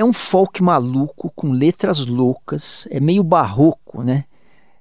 É 0.00 0.04
um 0.04 0.14
folk 0.14 0.62
maluco, 0.62 1.30
com 1.36 1.52
letras 1.52 2.06
loucas, 2.06 2.88
é 2.90 2.98
meio 2.98 3.22
barroco, 3.22 4.02
né? 4.02 4.24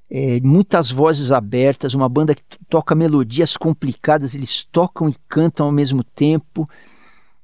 É, 0.09 0.39
muitas 0.39 0.89
vozes 0.89 1.33
abertas, 1.33 1.93
uma 1.93 2.07
banda 2.07 2.33
que 2.33 2.41
toca 2.69 2.95
melodias 2.95 3.57
complicadas, 3.57 4.33
eles 4.33 4.63
tocam 4.71 5.09
e 5.09 5.15
cantam 5.27 5.65
ao 5.65 5.73
mesmo 5.73 6.05
tempo 6.05 6.69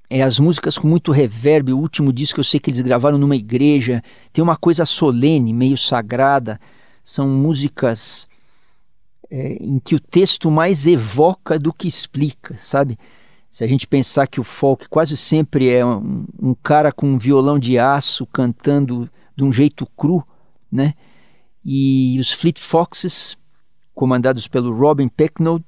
é, 0.10 0.22
as 0.22 0.40
músicas 0.40 0.78
com 0.78 0.88
muito 0.88 1.12
reverb, 1.12 1.74
o 1.74 1.78
último 1.78 2.14
disco 2.14 2.40
eu 2.40 2.46
sei 2.46 2.62
que 2.62 2.70
eles 2.70 2.82
gravaram 2.82 3.18
numa 3.18 3.36
igreja, 3.36 4.02
tem 4.32 4.42
uma 4.42 4.56
coisa 4.56 4.86
solene, 4.86 5.54
meio 5.54 5.78
sagrada, 5.78 6.58
são 7.04 7.28
músicas 7.28 8.26
é, 9.30 9.58
em 9.60 9.80
que 9.80 9.96
o 9.96 10.00
texto 10.00 10.50
mais 10.50 10.88
evoca 10.88 11.60
do 11.60 11.74
que 11.74 11.90
explica, 11.90 12.56
sabe? 12.58 12.98
Se 13.56 13.64
a 13.64 13.68
gente 13.68 13.88
pensar 13.88 14.28
que 14.28 14.38
o 14.38 14.44
folk 14.44 14.90
quase 14.90 15.16
sempre 15.16 15.70
é 15.70 15.86
um, 15.86 16.26
um 16.42 16.54
cara 16.54 16.92
com 16.92 17.08
um 17.08 17.18
violão 17.18 17.58
de 17.58 17.80
aço 17.80 18.26
cantando 18.26 19.10
de 19.34 19.46
um 19.46 19.50
jeito 19.50 19.88
cru, 19.96 20.22
né? 20.70 20.94
E 21.64 22.18
os 22.20 22.34
Fleet 22.34 22.60
Foxes, 22.60 23.38
comandados 23.94 24.46
pelo 24.46 24.76
Robin 24.76 25.08
Pecknold, 25.08 25.64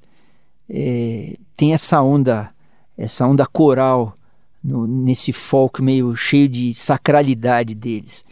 é, 0.68 1.38
tem 1.56 1.72
essa 1.72 2.02
onda, 2.02 2.50
essa 2.94 3.26
onda 3.26 3.46
coral 3.46 4.18
no, 4.62 4.86
nesse 4.86 5.32
folk 5.32 5.80
meio 5.80 6.14
cheio 6.14 6.46
de 6.46 6.74
sacralidade 6.74 7.74
deles. 7.74 8.22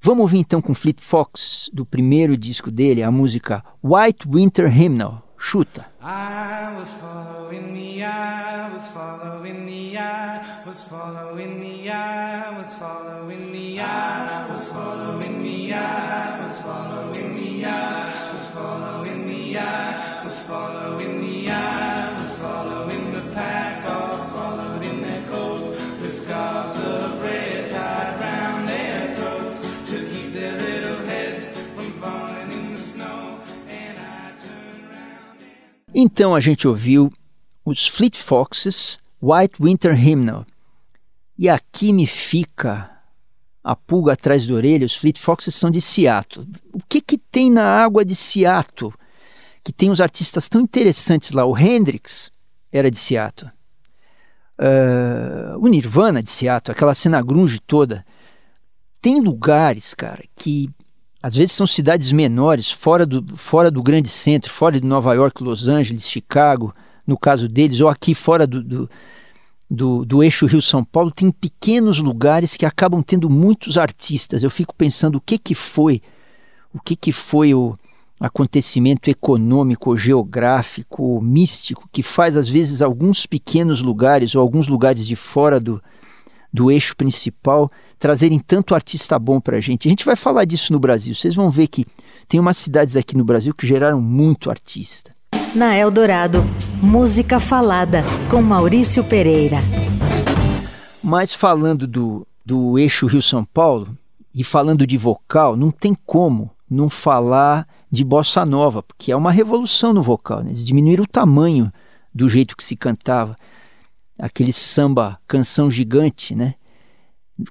Vamos 0.00 0.22
ouvir 0.22 0.38
então 0.38 0.60
com 0.60 0.74
Fleet 0.74 1.00
Fox, 1.00 1.70
do 1.72 1.86
primeiro 1.86 2.36
disco 2.36 2.72
dele, 2.72 3.04
a 3.04 3.10
música 3.12 3.64
White 3.84 4.26
Winter 4.28 4.66
Hymnal. 4.66 5.31
Chuta. 5.42 5.84
I 6.00 6.42
Então 36.04 36.34
a 36.34 36.40
gente 36.40 36.66
ouviu 36.66 37.12
os 37.64 37.86
Fleet 37.86 38.16
Foxes, 38.16 38.98
White 39.22 39.54
Winter 39.62 39.94
Hymnal. 39.94 40.44
E 41.38 41.48
aqui 41.48 41.92
me 41.92 42.08
fica 42.08 42.90
a 43.62 43.76
pulga 43.76 44.14
atrás 44.14 44.44
da 44.44 44.52
orelha, 44.52 44.84
os 44.84 44.96
Fleet 44.96 45.16
Foxes 45.16 45.54
são 45.54 45.70
de 45.70 45.80
Seattle. 45.80 46.44
O 46.72 46.80
que 46.88 47.00
que 47.00 47.16
tem 47.16 47.52
na 47.52 47.64
água 47.64 48.04
de 48.04 48.16
Seattle? 48.16 48.92
Que 49.62 49.72
tem 49.72 49.92
uns 49.92 50.00
artistas 50.00 50.48
tão 50.48 50.62
interessantes 50.62 51.30
lá. 51.30 51.44
O 51.44 51.56
Hendrix 51.56 52.32
era 52.72 52.90
de 52.90 52.98
Seattle. 52.98 53.52
Uh, 54.58 55.56
o 55.60 55.68
Nirvana 55.68 56.20
de 56.20 56.30
Seattle, 56.30 56.72
aquela 56.72 56.96
cena 56.96 57.22
grunge 57.22 57.60
toda. 57.60 58.04
Tem 59.00 59.20
lugares, 59.20 59.94
cara, 59.94 60.24
que 60.34 60.68
às 61.22 61.34
vezes 61.34 61.52
são 61.52 61.66
cidades 61.66 62.10
menores, 62.10 62.70
fora 62.70 63.06
do, 63.06 63.36
fora 63.36 63.70
do 63.70 63.82
grande 63.82 64.08
centro, 64.08 64.50
fora 64.50 64.80
de 64.80 64.86
Nova 64.86 65.14
York, 65.14 65.42
Los 65.42 65.68
Angeles, 65.68 66.08
Chicago, 66.08 66.74
no 67.06 67.16
caso 67.16 67.48
deles, 67.48 67.80
ou 67.80 67.88
aqui 67.88 68.14
fora 68.14 68.46
do, 68.46 68.62
do 68.62 68.90
do, 69.72 70.04
do 70.04 70.22
eixo 70.22 70.44
Rio-São 70.44 70.84
Paulo, 70.84 71.10
tem 71.10 71.30
pequenos 71.30 71.98
lugares 71.98 72.58
que 72.58 72.66
acabam 72.66 73.02
tendo 73.02 73.30
muitos 73.30 73.78
artistas. 73.78 74.42
Eu 74.42 74.50
fico 74.50 74.74
pensando 74.74 75.16
o 75.16 75.20
que, 75.20 75.38
que 75.38 75.54
foi, 75.54 76.02
o 76.74 76.78
que, 76.78 76.94
que 76.94 77.10
foi 77.10 77.54
o 77.54 77.78
acontecimento 78.20 79.08
econômico, 79.08 79.96
geográfico, 79.96 81.22
místico, 81.22 81.88
que 81.90 82.02
faz 82.02 82.36
às 82.36 82.48
vezes 82.50 82.82
alguns 82.82 83.24
pequenos 83.24 83.80
lugares 83.80 84.34
ou 84.34 84.42
alguns 84.42 84.68
lugares 84.68 85.06
de 85.06 85.16
fora 85.16 85.58
do, 85.58 85.82
do 86.52 86.70
eixo 86.70 86.94
principal 86.94 87.72
trazerem 88.02 88.40
tanto 88.40 88.74
artista 88.74 89.16
bom 89.16 89.40
para 89.40 89.58
a 89.58 89.60
gente. 89.60 89.86
A 89.86 89.90
gente 89.90 90.04
vai 90.04 90.16
falar 90.16 90.44
disso 90.44 90.72
no 90.72 90.80
Brasil. 90.80 91.14
Vocês 91.14 91.36
vão 91.36 91.48
ver 91.48 91.68
que 91.68 91.86
tem 92.26 92.40
umas 92.40 92.56
cidades 92.56 92.96
aqui 92.96 93.16
no 93.16 93.24
Brasil 93.24 93.54
que 93.54 93.64
geraram 93.64 94.00
muito 94.02 94.50
artista 94.50 95.12
na 95.54 95.76
Eldorado. 95.76 96.42
Música 96.82 97.38
Falada, 97.38 98.02
com 98.28 98.42
Maurício 98.42 99.04
Pereira. 99.04 99.58
Mas 101.00 101.32
falando 101.32 101.86
do, 101.86 102.26
do 102.44 102.76
eixo 102.76 103.06
Rio-São 103.06 103.44
Paulo, 103.44 103.96
e 104.34 104.42
falando 104.42 104.84
de 104.84 104.96
vocal, 104.96 105.56
não 105.56 105.70
tem 105.70 105.96
como 106.04 106.50
não 106.68 106.88
falar 106.88 107.68
de 107.88 108.02
bossa 108.02 108.44
nova, 108.44 108.82
porque 108.82 109.12
é 109.12 109.16
uma 109.16 109.30
revolução 109.30 109.92
no 109.92 110.02
vocal. 110.02 110.42
Né? 110.42 110.48
Eles 110.48 110.64
diminuíram 110.64 111.04
o 111.04 111.08
tamanho 111.08 111.72
do 112.12 112.28
jeito 112.28 112.56
que 112.56 112.64
se 112.64 112.74
cantava. 112.74 113.36
Aquele 114.18 114.52
samba, 114.52 115.20
canção 115.28 115.70
gigante, 115.70 116.34
né? 116.34 116.54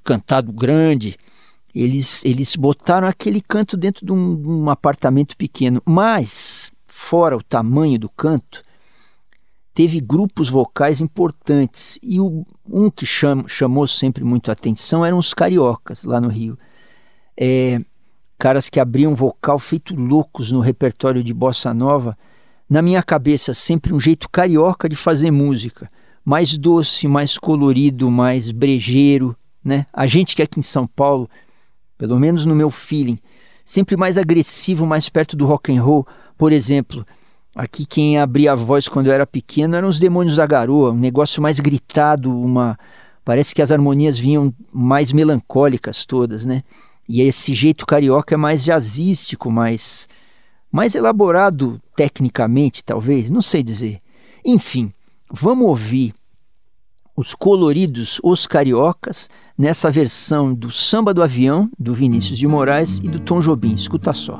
Cantado 0.03 0.51
grande. 0.51 1.17
Eles, 1.74 2.24
eles 2.25 2.55
botaram 2.55 3.07
aquele 3.07 3.41
canto 3.41 3.77
dentro 3.77 4.05
de 4.05 4.12
um, 4.12 4.63
um 4.63 4.69
apartamento 4.69 5.36
pequeno. 5.38 5.81
Mas 5.86 6.71
fora 6.86 7.36
o 7.36 7.43
tamanho 7.43 7.98
do 7.98 8.10
canto, 8.10 8.63
teve 9.74 10.00
grupos 10.00 10.50
vocais 10.50 11.01
importantes. 11.01 11.98
E 12.03 12.19
o, 12.19 12.45
um 12.69 12.89
que 12.89 13.05
cham, 13.05 13.48
chamou 13.48 13.88
sempre 13.88 14.24
muito 14.24 14.51
atenção 14.51 15.05
eram 15.05 15.17
os 15.17 15.33
cariocas 15.33 16.03
lá 16.03 16.21
no 16.21 16.27
Rio. 16.27 16.57
É, 17.36 17.81
caras 18.38 18.69
que 18.69 18.79
abriam 18.79 19.15
vocal 19.15 19.57
feito 19.57 19.95
loucos 19.95 20.51
no 20.51 20.60
repertório 20.60 21.24
de 21.24 21.33
bossa 21.33 21.74
nova. 21.74 22.17
Na 22.69 22.81
minha 22.81 23.03
cabeça, 23.03 23.53
sempre 23.53 23.93
um 23.93 24.00
jeito 24.00 24.29
carioca 24.29 24.88
de 24.88 24.95
fazer 24.95 25.31
música. 25.31 25.91
Mais 26.24 26.57
doce, 26.57 27.07
mais 27.07 27.38
colorido, 27.38 28.10
mais 28.12 28.51
brejeiro. 28.51 29.36
Né? 29.63 29.86
A 29.94 30.08
gente 30.08 30.36
que 30.36 30.41
aqui 30.41 30.60
em 30.60 30.63
São 30.63 30.88
Paulo, 30.88 31.30
pelo 31.98 32.20
menos 32.20 32.46
no 32.46 32.56
meu 32.56 32.70
feeling, 32.70 33.20
sempre 33.63 33.96
mais 33.96 34.18
agressivo, 34.18 34.86
mais 34.86 35.08
perto 35.08 35.36
do 35.36 35.46
rock 35.46 35.72
and 35.75 35.82
roll 35.82 36.08
por 36.41 36.51
exemplo, 36.51 37.06
aqui 37.56 37.86
quem 37.86 38.18
abria 38.18 38.53
a 38.53 38.56
voz 38.56 38.88
quando 38.88 39.06
eu 39.06 39.13
era 39.13 39.27
pequeno 39.27 39.75
eram 39.75 39.88
os 39.88 40.00
demônios 40.00 40.38
da 40.38 40.48
garoa, 40.48 40.89
um 40.89 40.98
negócio 40.98 41.39
mais 41.39 41.60
gritado, 41.60 42.36
uma 42.36 42.80
parece 43.24 43.53
que 43.53 43.62
as 43.62 43.72
harmonias 43.72 44.18
vinham 44.18 44.51
mais 44.74 45.12
melancólicas 45.12 46.04
todas, 46.04 46.43
né? 46.43 46.63
E 47.08 47.21
esse 47.21 47.54
jeito 47.54 47.86
carioca 47.86 48.34
é 48.34 48.38
mais 48.38 48.63
jazzístico, 48.63 49.52
mais 49.52 50.10
mais 50.71 50.95
elaborado 50.95 51.80
tecnicamente, 51.95 52.84
talvez, 52.84 53.30
não 53.30 53.43
sei 53.43 53.62
dizer. 53.62 54.00
Enfim, 54.43 54.91
vamos 55.32 55.67
ouvir 55.67 56.15
os 57.15 57.34
coloridos 57.34 58.19
Os 58.24 58.47
Cariocas 58.47 59.30
nessa 59.58 59.89
versão 59.91 60.54
do 60.54 60.71
Samba 60.71 61.13
do 61.13 61.21
Avião, 61.21 61.69
do 61.78 61.93
Vinícius 61.93 62.38
de 62.38 62.47
Moraes 62.47 62.97
e 63.00 63.08
do 63.08 63.19
Tom 63.19 63.39
Jobim. 63.39 63.74
Escuta 63.74 64.13
só. 64.13 64.39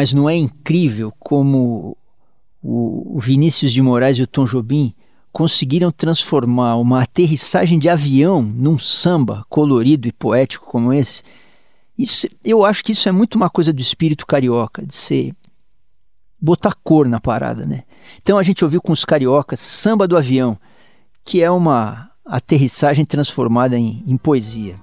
Mas 0.00 0.14
não 0.14 0.30
é 0.30 0.34
incrível 0.34 1.12
como 1.18 1.94
o 2.62 3.20
Vinícius 3.20 3.70
de 3.70 3.82
Moraes 3.82 4.16
e 4.16 4.22
o 4.22 4.26
Tom 4.26 4.46
Jobim 4.46 4.94
conseguiram 5.30 5.92
transformar 5.92 6.76
uma 6.76 7.02
aterrissagem 7.02 7.78
de 7.78 7.86
avião 7.86 8.40
num 8.40 8.78
samba 8.78 9.44
colorido 9.50 10.08
e 10.08 10.12
poético 10.12 10.64
como 10.64 10.90
esse. 10.90 11.22
Isso, 11.98 12.26
eu 12.42 12.64
acho 12.64 12.82
que 12.82 12.92
isso 12.92 13.10
é 13.10 13.12
muito 13.12 13.34
uma 13.34 13.50
coisa 13.50 13.74
do 13.74 13.82
espírito 13.82 14.26
carioca, 14.26 14.86
de 14.86 14.94
ser 14.94 15.34
botar 16.40 16.74
cor 16.82 17.06
na 17.06 17.20
parada, 17.20 17.66
né? 17.66 17.82
Então 18.22 18.38
a 18.38 18.42
gente 18.42 18.64
ouviu 18.64 18.80
com 18.80 18.94
os 18.94 19.04
cariocas 19.04 19.60
Samba 19.60 20.08
do 20.08 20.16
Avião, 20.16 20.58
que 21.22 21.42
é 21.42 21.50
uma 21.50 22.10
aterrissagem 22.24 23.04
transformada 23.04 23.76
em, 23.76 24.02
em 24.06 24.16
poesia. 24.16 24.76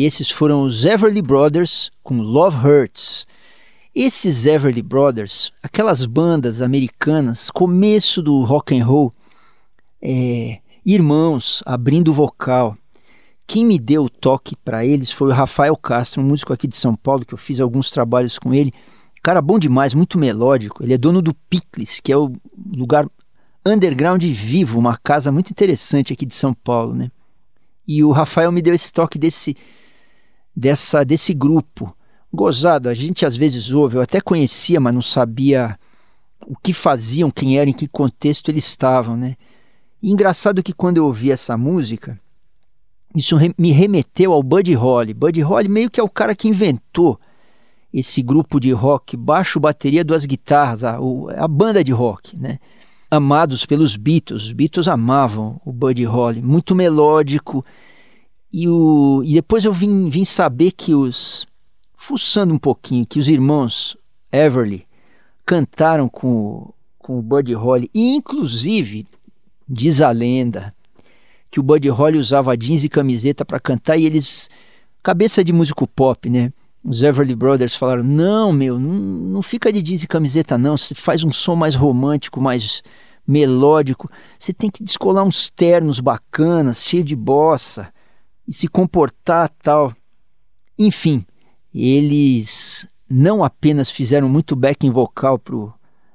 E 0.00 0.04
esses 0.06 0.30
foram 0.30 0.62
os 0.62 0.86
Everly 0.86 1.20
Brothers 1.20 1.90
com 2.02 2.22
Love 2.22 2.56
Hurts. 2.66 3.26
Esses 3.94 4.46
Everly 4.46 4.80
Brothers, 4.80 5.52
aquelas 5.62 6.06
bandas 6.06 6.62
americanas, 6.62 7.50
começo 7.50 8.22
do 8.22 8.42
rock 8.42 8.74
and 8.74 8.82
roll, 8.82 9.12
é, 10.00 10.60
irmãos 10.84 11.62
abrindo 11.66 12.12
vocal. 12.12 12.76
Quem 13.46 13.64
me 13.64 13.78
deu 13.78 14.04
o 14.04 14.10
toque 14.10 14.54
para 14.56 14.84
eles 14.84 15.10
foi 15.10 15.28
o 15.28 15.32
Rafael 15.32 15.76
Castro, 15.76 16.22
um 16.22 16.26
músico 16.26 16.52
aqui 16.52 16.68
de 16.68 16.76
São 16.76 16.94
Paulo, 16.94 17.24
que 17.24 17.34
eu 17.34 17.38
fiz 17.38 17.60
alguns 17.60 17.90
trabalhos 17.90 18.38
com 18.38 18.54
ele. 18.54 18.72
Cara 19.22 19.42
bom 19.42 19.58
demais, 19.58 19.92
muito 19.92 20.18
melódico. 20.18 20.82
Ele 20.82 20.94
é 20.94 20.98
dono 20.98 21.20
do 21.20 21.34
Picles, 21.34 22.00
que 22.00 22.12
é 22.12 22.16
o 22.16 22.32
lugar 22.74 23.06
underground 23.66 24.22
vivo, 24.22 24.78
uma 24.78 24.96
casa 24.96 25.30
muito 25.30 25.50
interessante 25.50 26.12
aqui 26.12 26.24
de 26.24 26.34
São 26.34 26.54
Paulo, 26.54 26.94
né? 26.94 27.10
E 27.86 28.02
o 28.04 28.12
Rafael 28.12 28.52
me 28.52 28.62
deu 28.62 28.72
esse 28.72 28.92
toque 28.92 29.18
desse 29.18 29.56
dessa 30.56 31.04
desse 31.04 31.34
grupo. 31.34 31.94
Gozado, 32.32 32.88
a 32.88 32.94
gente 32.94 33.26
às 33.26 33.36
vezes 33.36 33.72
ouve, 33.72 33.96
eu 33.96 34.02
até 34.02 34.20
conhecia, 34.20 34.78
mas 34.78 34.94
não 34.94 35.02
sabia 35.02 35.76
o 36.46 36.56
que 36.56 36.72
faziam, 36.72 37.30
quem 37.30 37.58
eram, 37.58 37.70
em 37.70 37.74
que 37.74 37.88
contexto 37.88 38.48
eles 38.48 38.64
estavam, 38.64 39.16
né? 39.16 39.36
E 40.02 40.10
engraçado 40.10 40.62
que 40.62 40.72
quando 40.72 40.96
eu 40.96 41.06
ouvi 41.06 41.30
essa 41.30 41.56
música, 41.56 42.18
isso 43.14 43.36
me 43.58 43.72
remeteu 43.72 44.32
ao 44.32 44.42
Buddy 44.42 44.74
Holly. 44.74 45.14
Buddy 45.14 45.40
Holly 45.40 45.68
meio 45.68 45.90
que 45.90 46.00
é 46.00 46.02
o 46.02 46.08
cara 46.08 46.34
que 46.34 46.48
inventou 46.48 47.18
esse 47.92 48.22
grupo 48.22 48.60
de 48.60 48.70
rock, 48.70 49.16
baixo, 49.16 49.58
bateria, 49.58 50.04
duas 50.04 50.24
guitarras, 50.24 50.84
a, 50.84 50.98
a 51.36 51.48
banda 51.48 51.82
de 51.82 51.92
rock, 51.92 52.36
né? 52.36 52.58
Amados 53.10 53.66
pelos 53.66 53.96
Beatles. 53.96 54.44
Os 54.44 54.52
Beatles 54.52 54.86
amavam 54.86 55.60
o 55.64 55.72
Buddy 55.72 56.04
Holly, 56.04 56.40
muito 56.40 56.76
melódico, 56.76 57.64
e, 58.52 58.68
o, 58.68 59.22
e 59.24 59.34
depois 59.34 59.64
eu 59.64 59.72
vim, 59.72 60.08
vim 60.08 60.24
saber 60.24 60.72
que 60.72 60.94
os. 60.94 61.46
Fuçando 61.96 62.54
um 62.54 62.58
pouquinho, 62.58 63.04
que 63.04 63.18
os 63.18 63.28
irmãos 63.28 63.96
Everly 64.32 64.86
cantaram 65.44 66.08
com, 66.08 66.72
com 66.98 67.18
o 67.18 67.22
Buddy 67.22 67.52
Holly. 67.52 67.90
E 67.92 68.16
inclusive, 68.16 69.06
diz 69.70 70.00
a 70.00 70.10
lenda, 70.10 70.74
que 71.48 71.60
o 71.60 71.62
Buddy 71.62 71.88
Holly 71.88 72.18
usava 72.18 72.56
jeans 72.56 72.82
e 72.82 72.88
camiseta 72.88 73.44
para 73.44 73.60
cantar 73.60 73.96
e 73.96 74.04
eles 74.04 74.50
cabeça 75.02 75.44
de 75.44 75.52
músico 75.52 75.86
pop, 75.86 76.28
né? 76.28 76.52
Os 76.82 77.02
Everly 77.02 77.36
Brothers 77.36 77.76
falaram: 77.76 78.02
"Não, 78.02 78.52
meu, 78.52 78.78
não, 78.78 78.94
não 78.94 79.42
fica 79.42 79.72
de 79.72 79.80
jeans 79.80 80.02
e 80.02 80.08
camiseta 80.08 80.58
não, 80.58 80.76
você 80.76 80.94
faz 80.94 81.22
um 81.22 81.30
som 81.30 81.54
mais 81.54 81.74
romântico, 81.74 82.40
mais 82.40 82.82
melódico. 83.26 84.10
Você 84.38 84.52
tem 84.52 84.70
que 84.70 84.82
descolar 84.82 85.22
uns 85.22 85.50
ternos 85.50 86.00
bacanas, 86.00 86.84
cheio 86.84 87.04
de 87.04 87.14
bossa 87.14 87.88
e 88.48 88.52
se 88.52 88.66
comportar 88.66 89.48
tal". 89.62 89.94
Enfim, 90.78 91.24
eles 91.74 92.88
não 93.08 93.44
apenas 93.44 93.90
fizeram 93.90 94.28
muito 94.28 94.56
backing 94.56 94.90
vocal 94.90 95.38
pro 95.38 95.72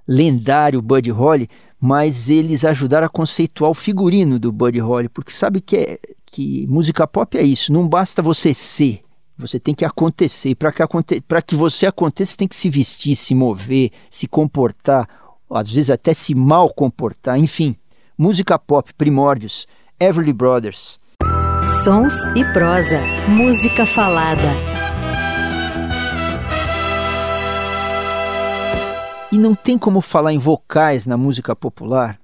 lendário 0.08 0.82
Buddy 0.82 1.12
Holly, 1.12 1.50
mas 1.86 2.32
eles 2.32 2.66
ajudaram 2.66 3.06
a 3.06 3.10
conceituar 3.10 3.70
o 3.70 3.76
figurino 3.76 4.40
do 4.40 4.52
Buddy 4.52 4.80
Holly, 4.80 5.08
porque 5.08 5.32
sabe 5.32 5.62
que, 5.62 5.78
é, 5.78 6.00
que 6.26 6.66
música 6.66 7.06
pop 7.06 7.38
é 7.38 7.44
isso, 7.44 7.72
não 7.72 7.88
basta 7.88 8.24
você 8.24 8.56
ser, 8.56 9.02
você 9.38 9.60
tem 9.60 9.76
que 9.76 9.86
acontecer. 9.86 10.50
E 10.50 10.56
para 10.56 10.72
que, 10.72 10.82
aconte 10.82 11.22
que 11.46 11.56
você 11.56 11.86
aconteça, 11.86 12.32
você 12.32 12.38
tem 12.38 12.48
que 12.48 12.56
se 12.56 12.72
vestir, 12.72 13.16
se 13.16 13.36
mover, 13.36 13.92
se 14.10 14.28
comportar, 14.28 15.08
às 15.48 15.72
vezes 15.72 15.92
até 15.92 16.12
se 16.12 16.34
mal 16.34 16.74
comportar, 16.74 17.38
enfim. 17.38 17.76
Música 18.18 18.58
pop, 18.58 18.92
primórdios, 18.96 19.68
Everly 20.00 20.34
Brothers. 20.34 20.98
Sons 21.84 22.16
e 22.36 22.44
prosa, 22.52 23.00
música 23.28 23.86
falada. 23.86 24.50
E 29.36 29.38
não 29.38 29.54
tem 29.54 29.78
como 29.78 30.00
falar 30.00 30.32
em 30.32 30.38
vocais 30.38 31.06
na 31.06 31.18
música 31.18 31.54
popular 31.54 32.18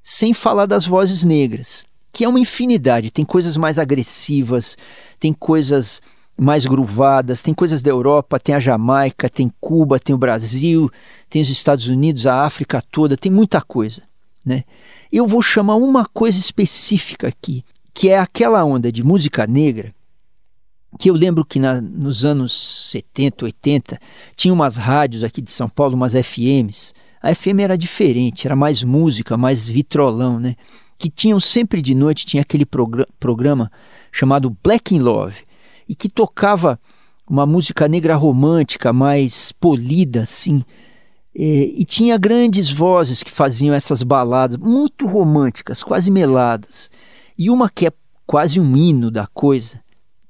sem 0.00 0.32
falar 0.32 0.64
das 0.64 0.86
vozes 0.86 1.24
negras, 1.24 1.84
que 2.12 2.22
é 2.22 2.28
uma 2.28 2.38
infinidade. 2.38 3.10
Tem 3.10 3.24
coisas 3.24 3.56
mais 3.56 3.80
agressivas, 3.80 4.76
tem 5.18 5.32
coisas 5.32 6.00
mais 6.38 6.64
gruvadas, 6.64 7.42
tem 7.42 7.52
coisas 7.52 7.82
da 7.82 7.90
Europa, 7.90 8.38
tem 8.38 8.54
a 8.54 8.60
Jamaica, 8.60 9.28
tem 9.28 9.52
Cuba, 9.60 9.98
tem 9.98 10.14
o 10.14 10.18
Brasil, 10.18 10.88
tem 11.28 11.42
os 11.42 11.50
Estados 11.50 11.88
Unidos, 11.88 12.28
a 12.28 12.44
África 12.44 12.80
toda, 12.92 13.16
tem 13.16 13.32
muita 13.32 13.60
coisa. 13.60 14.02
Né? 14.46 14.62
Eu 15.10 15.26
vou 15.26 15.42
chamar 15.42 15.74
uma 15.74 16.06
coisa 16.06 16.38
específica 16.38 17.26
aqui, 17.26 17.64
que 17.92 18.08
é 18.08 18.20
aquela 18.20 18.64
onda 18.64 18.92
de 18.92 19.02
música 19.02 19.48
negra 19.48 19.92
que 20.98 21.10
eu 21.10 21.14
lembro 21.14 21.44
que 21.44 21.58
na, 21.58 21.80
nos 21.80 22.24
anos 22.24 22.52
70, 22.90 23.44
80, 23.46 23.98
tinha 24.36 24.52
umas 24.52 24.76
rádios 24.76 25.24
aqui 25.24 25.40
de 25.40 25.50
São 25.50 25.68
Paulo, 25.68 25.94
umas 25.94 26.12
FMs. 26.14 26.92
A 27.22 27.34
FM 27.34 27.60
era 27.60 27.78
diferente, 27.78 28.46
era 28.46 28.56
mais 28.56 28.82
música, 28.82 29.36
mais 29.36 29.66
vitrolão, 29.66 30.38
né? 30.38 30.56
Que 30.98 31.08
tinham 31.08 31.40
sempre 31.40 31.80
de 31.80 31.94
noite, 31.94 32.26
tinha 32.26 32.42
aquele 32.42 32.66
progr 32.66 33.06
programa 33.18 33.70
chamado 34.10 34.54
Black 34.62 34.94
in 34.94 34.98
Love, 34.98 35.42
e 35.88 35.94
que 35.94 36.08
tocava 36.08 36.78
uma 37.28 37.46
música 37.46 37.88
negra 37.88 38.14
romântica, 38.14 38.92
mais 38.92 39.52
polida, 39.52 40.22
assim. 40.22 40.62
E, 41.34 41.74
e 41.78 41.84
tinha 41.84 42.18
grandes 42.18 42.70
vozes 42.70 43.22
que 43.22 43.30
faziam 43.30 43.74
essas 43.74 44.02
baladas, 44.02 44.58
muito 44.58 45.06
românticas, 45.06 45.82
quase 45.82 46.10
meladas. 46.10 46.90
E 47.38 47.48
uma 47.48 47.70
que 47.70 47.86
é 47.86 47.92
quase 48.26 48.60
um 48.60 48.76
hino 48.76 49.10
da 49.10 49.26
coisa, 49.26 49.81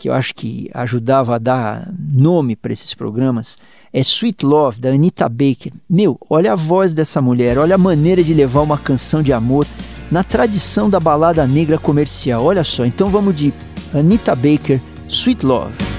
que 0.02 0.08
eu 0.08 0.14
acho 0.14 0.34
que 0.34 0.68
ajudava 0.74 1.36
a 1.36 1.38
dar 1.38 1.88
nome 2.12 2.56
para 2.56 2.72
esses 2.72 2.92
programas, 2.92 3.56
é 3.92 4.00
Sweet 4.00 4.44
Love, 4.44 4.80
da 4.80 4.88
Anita 4.88 5.28
Baker. 5.28 5.72
Meu, 5.88 6.18
olha 6.28 6.54
a 6.54 6.56
voz 6.56 6.92
dessa 6.92 7.22
mulher, 7.22 7.56
olha 7.56 7.76
a 7.76 7.78
maneira 7.78 8.20
de 8.20 8.34
levar 8.34 8.62
uma 8.62 8.76
canção 8.76 9.22
de 9.22 9.32
amor 9.32 9.64
na 10.10 10.24
tradição 10.24 10.90
da 10.90 10.98
balada 10.98 11.46
negra 11.46 11.78
comercial. 11.78 12.42
Olha 12.44 12.64
só, 12.64 12.84
então 12.84 13.10
vamos 13.10 13.36
de 13.36 13.54
Anita 13.94 14.34
Baker, 14.34 14.80
Sweet 15.08 15.46
Love. 15.46 15.91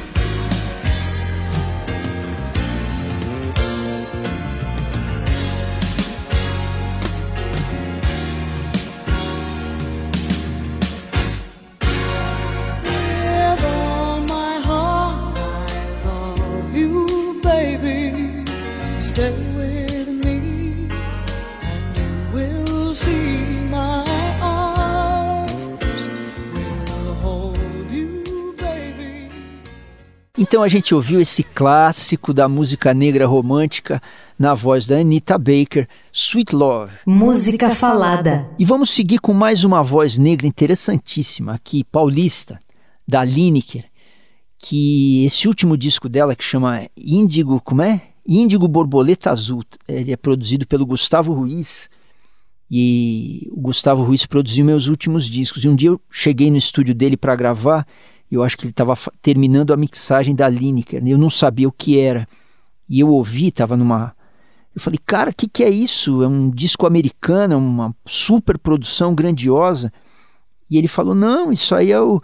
Então 30.54 30.62
a 30.62 30.68
gente 30.68 30.94
ouviu 30.94 31.22
esse 31.22 31.42
clássico 31.42 32.34
da 32.34 32.50
música 32.50 32.94
negra 32.94 33.26
romântica 33.26 34.02
na 34.38 34.54
voz 34.54 34.86
da 34.86 34.98
Anita 34.98 35.38
Baker, 35.38 35.88
Sweet 36.12 36.54
Love. 36.54 36.92
Música 37.06 37.70
falada. 37.70 38.48
E 38.60 38.66
vamos 38.66 38.90
seguir 38.90 39.20
com 39.20 39.34
mais 39.34 39.64
uma 39.64 39.82
voz 39.82 40.18
negra 40.18 40.46
interessantíssima 40.46 41.54
aqui, 41.54 41.84
paulista, 41.84 42.60
da 43.08 43.24
Lineker, 43.24 43.86
que 44.58 45.24
esse 45.26 45.48
último 45.48 45.78
disco 45.78 46.10
dela 46.10 46.36
que 46.36 46.44
chama 46.44 46.88
Índigo, 46.98 47.62
como 47.62 47.82
é? 47.82 48.02
Índigo 48.28 48.68
Borboleta 48.68 49.32
Azul. 49.32 49.64
Ele 49.88 50.12
é 50.12 50.18
produzido 50.18 50.68
pelo 50.68 50.86
Gustavo 50.86 51.34
Ruiz. 51.34 51.90
E 52.76 53.48
o 53.52 53.62
Gustavo 53.62 54.04
Ruiz 54.04 54.26
produziu 54.26 54.66
meus 54.66 54.88
últimos 54.88 55.26
discos. 55.26 55.64
E 55.64 55.70
um 55.70 55.76
dia 55.76 55.90
eu 55.90 56.02
cheguei 56.10 56.50
no 56.50 56.58
estúdio 56.58 56.96
dele 56.96 57.16
para 57.16 57.36
gravar 57.36 57.86
eu 58.36 58.42
acho 58.42 58.58
que 58.58 58.64
ele 58.64 58.72
estava 58.72 58.96
terminando 59.22 59.72
a 59.74 59.78
mixagem 59.78 60.34
da 60.34 60.50
Lineker, 60.50 61.04
né? 61.04 61.12
eu 61.12 61.18
não 61.18 61.30
sabia 61.30 61.68
o 61.68 61.72
que 61.72 62.00
era. 62.00 62.28
E 62.90 63.00
eu 63.00 63.10
ouvi, 63.10 63.50
estava 63.50 63.78
numa. 63.78 64.16
Eu 64.76 64.82
falei, 64.82 65.00
cara, 65.06 65.30
o 65.30 65.34
que, 65.34 65.48
que 65.48 65.64
é 65.64 65.70
isso? 65.70 66.24
É 66.24 66.28
um 66.28 66.50
disco 66.50 66.88
americano, 66.88 67.58
uma 67.58 67.96
super 68.06 68.58
produção 68.58 69.14
grandiosa. 69.14 69.94
E 70.70 70.78
ele 70.78 70.88
falou: 70.88 71.14
não, 71.14 71.52
isso 71.52 71.76
aí 71.76 71.92
é 71.92 72.02
o 72.02 72.20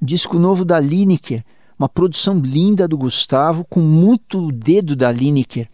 disco 0.00 0.38
novo 0.38 0.64
da 0.64 0.78
Lineker, 0.78 1.42
uma 1.78 1.88
produção 1.88 2.38
linda 2.38 2.86
do 2.86 2.98
Gustavo, 2.98 3.64
com 3.64 3.80
muito 3.80 4.52
dedo 4.52 4.94
da 4.94 5.10
Lineker, 5.10 5.68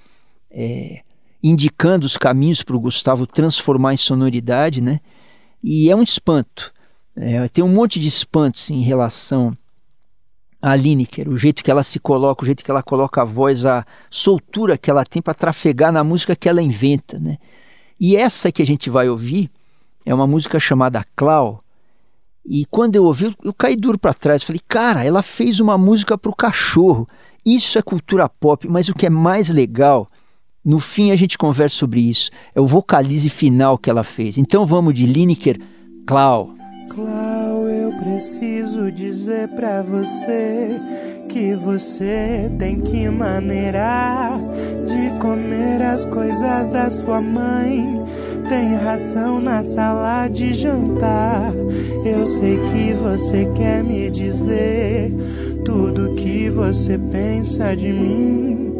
é, 0.51 1.03
indicando 1.43 2.07
os 2.07 2.17
caminhos 2.17 2.63
para 2.63 2.77
o 2.77 2.81
Gustavo 2.81 3.27
transformar 3.27 3.95
em 3.95 3.97
sonoridade, 3.97 4.81
né? 4.81 5.01
E 5.63 5.91
é 5.91 5.97
um 5.97 6.03
espanto. 6.03 6.73
É, 7.17 7.49
tem 7.49 7.63
um 7.65 7.69
monte 7.69 7.99
de 7.99 8.09
espantos 8.09 8.71
em 8.71 8.81
relação 8.81 9.57
a 10.63 10.77
Lineker, 10.77 11.29
o 11.29 11.39
jeito 11.39 11.65
que 11.65 11.71
ela 11.71 11.83
se 11.83 11.99
coloca, 11.99 12.43
o 12.43 12.47
jeito 12.47 12.63
que 12.63 12.71
ela 12.71 12.83
coloca 12.83 13.23
a 13.23 13.25
voz, 13.25 13.65
a 13.65 13.85
soltura 14.11 14.77
que 14.77 14.91
ela 14.91 15.05
tem 15.05 15.23
para 15.23 15.33
trafegar 15.33 15.91
na 15.91 16.05
música 16.05 16.37
que 16.37 16.49
ela 16.49 16.61
inventa, 16.61 17.19
né? 17.19 17.39
E 17.99 18.17
essa 18.17 18.53
que 18.53 18.63
a 18.63 18.67
gente 18.67 18.91
vai 18.91 19.09
ouvir 19.09 19.51
é 20.05 20.15
uma 20.15 20.27
música 20.27 20.59
chamada 20.61 21.05
Clau. 21.17 21.63
E 22.45 22.65
quando 22.67 22.97
eu 22.97 23.05
ouvi, 23.05 23.35
eu 23.43 23.53
caí 23.53 23.77
duro 23.77 23.99
para 23.99 24.15
trás. 24.15 24.43
Falei, 24.43 24.61
cara, 24.67 25.05
ela 25.05 25.23
fez 25.23 25.61
uma 25.61 25.77
música 25.77 26.17
para 26.17 26.31
o 26.31 26.35
cachorro. 26.35 27.07
Isso 27.45 27.79
é 27.79 27.83
cultura 27.83 28.29
pop, 28.29 28.67
mas 28.69 28.89
o 28.89 28.95
que 28.95 29.07
é 29.07 29.11
mais 29.11 29.51
legal, 29.51 30.09
no 30.65 30.79
fim 30.79 31.11
a 31.11 31.17
gente 31.17 31.39
conversa 31.39 31.77
sobre 31.77 32.01
isso, 32.01 32.31
é 32.55 32.61
o 32.61 32.67
vocalize 32.67 33.29
final 33.29 33.79
que 33.79 33.89
ela 33.89 34.05
fez. 34.05 34.39
Então 34.39 34.65
vamos 34.67 34.95
de 34.95 35.07
Lineker, 35.07 35.59
Clau. 36.07 36.55
Clau, 36.91 37.69
eu 37.69 37.93
preciso 37.99 38.91
dizer 38.91 39.49
pra 39.51 39.83
você 39.83 40.81
que 41.29 41.55
você 41.55 42.51
tem 42.59 42.81
que 42.81 43.09
maneirar 43.09 44.39
de 44.85 45.19
comer 45.21 45.81
as 45.83 46.05
coisas 46.05 46.69
da 46.71 46.91
sua 46.91 47.21
mãe. 47.21 48.05
Tem 48.49 48.75
ração 48.75 49.41
na 49.41 49.63
sala 49.63 50.27
de 50.27 50.53
jantar. 50.53 51.53
Eu 52.05 52.27
sei 52.27 52.59
que 52.59 52.93
você 52.95 53.49
quer 53.55 53.85
me 53.85 54.11
dizer 54.11 55.13
tudo 55.65 56.15
que 56.17 56.49
você 56.51 56.99
pensa 56.99 57.77
de 57.77 57.93
mim. 57.93 58.73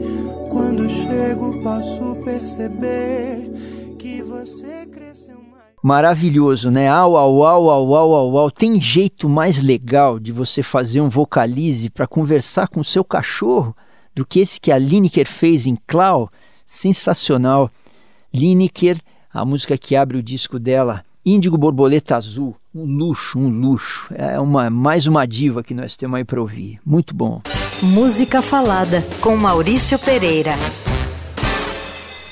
Quando 0.51 0.89
chego, 0.91 1.63
posso 1.63 2.17
perceber 2.25 3.97
que 3.99 4.21
você 4.21 4.85
cresceu 4.87 5.41
maravilhoso, 5.83 6.71
né? 6.71 6.89
Au, 6.89 7.17
au, 7.17 7.43
au, 7.43 7.71
au, 7.71 7.95
au, 7.95 8.15
au, 8.15 8.39
au. 8.39 8.51
Tem 8.51 8.81
jeito 8.81 9.29
mais 9.29 9.61
legal 9.61 10.19
de 10.19 10.33
você 10.33 10.63
fazer 10.63 11.01
um 11.01 11.09
vocalize 11.09 11.89
para 11.89 12.07
conversar 12.07 12.69
com 12.69 12.83
seu 12.83 13.05
cachorro 13.05 13.75
do 14.15 14.27
que 14.27 14.41
esse 14.41 14.61
que 14.61 14.71
a 14.71 14.79
Lineker 14.79 15.29
fez 15.29 15.67
em 15.67 15.77
Clau? 15.87 16.29
Sensacional. 16.65 17.71
Lineker, 18.33 19.01
a 19.33 19.45
música 19.45 19.77
que 19.79 19.97
abre 19.97 20.19
o 20.19 20.23
disco 20.23 20.59
dela, 20.59 21.05
Índigo 21.25 21.57
Borboleta 21.57 22.17
Azul. 22.17 22.55
Um 22.75 22.85
luxo, 22.85 23.39
um 23.39 23.49
luxo. 23.49 24.09
É 24.15 24.39
uma, 24.39 24.71
mais 24.71 25.07
uma 25.07 25.27
diva 25.27 25.63
que 25.63 25.75
nós 25.75 25.97
temos 25.97 26.17
aí 26.17 26.25
para 26.25 26.41
ouvir. 26.41 26.79
Muito 26.85 27.15
bom. 27.15 27.41
Música 27.83 28.43
Falada, 28.43 29.03
com 29.23 29.35
Maurício 29.39 29.99
Pereira. 29.99 30.53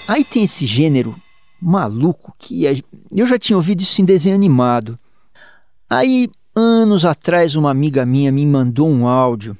Aí 0.06 0.22
tem 0.22 0.44
esse 0.44 0.66
gênero 0.66 1.16
maluco 1.58 2.34
que 2.38 2.84
eu 3.10 3.26
já 3.26 3.38
tinha 3.38 3.56
ouvido 3.56 3.80
isso 3.80 4.02
em 4.02 4.04
desenho 4.04 4.34
animado. 4.34 4.98
Aí, 5.88 6.28
anos 6.54 7.06
atrás 7.06 7.56
uma 7.56 7.70
amiga 7.70 8.04
minha 8.04 8.30
me 8.30 8.44
mandou 8.44 8.90
um 8.90 9.08
áudio 9.08 9.56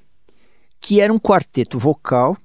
que 0.79 1.01
era 1.01 1.11
um 1.11 1.19
quarteto 1.19 1.79
vocal 1.79 2.37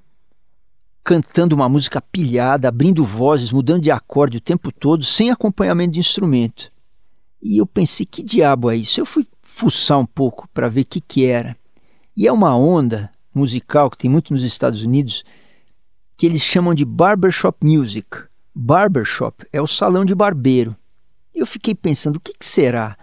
cantando 1.03 1.53
uma 1.53 1.67
música 1.67 2.01
pilhada, 2.01 2.69
abrindo 2.69 3.03
vozes, 3.03 3.51
mudando 3.51 3.81
de 3.81 3.91
acorde 3.91 4.37
o 4.37 4.41
tempo 4.41 4.71
todo, 4.71 5.03
sem 5.03 5.31
acompanhamento 5.31 5.91
de 5.91 5.99
instrumento. 5.99 6.71
E 7.41 7.57
eu 7.57 7.65
pensei, 7.65 8.05
que 8.05 8.23
diabo 8.23 8.71
é 8.71 8.77
isso? 8.77 9.01
Eu 9.01 9.05
fui 9.05 9.27
fuçar 9.41 9.99
um 9.99 10.05
pouco 10.05 10.47
para 10.53 10.69
ver 10.69 10.81
o 10.81 10.85
que, 10.85 11.01
que 11.01 11.25
era. 11.25 11.57
E 12.15 12.25
é 12.25 12.31
uma 12.31 12.55
onda 12.55 13.11
musical 13.33 13.89
que 13.89 13.97
tem 13.97 14.09
muito 14.09 14.33
nos 14.33 14.43
Estados 14.43 14.81
Unidos 14.81 15.23
que 16.15 16.25
eles 16.25 16.41
chamam 16.41 16.73
de 16.73 16.85
barbershop 16.85 17.65
music. 17.65 18.07
Barbershop 18.53 19.45
é 19.51 19.61
o 19.61 19.67
salão 19.67 20.05
de 20.05 20.13
barbeiro. 20.13 20.75
Eu 21.33 21.45
fiquei 21.45 21.73
pensando, 21.73 22.17
o 22.17 22.19
que, 22.19 22.33
que 22.33 22.45
será? 22.45 22.97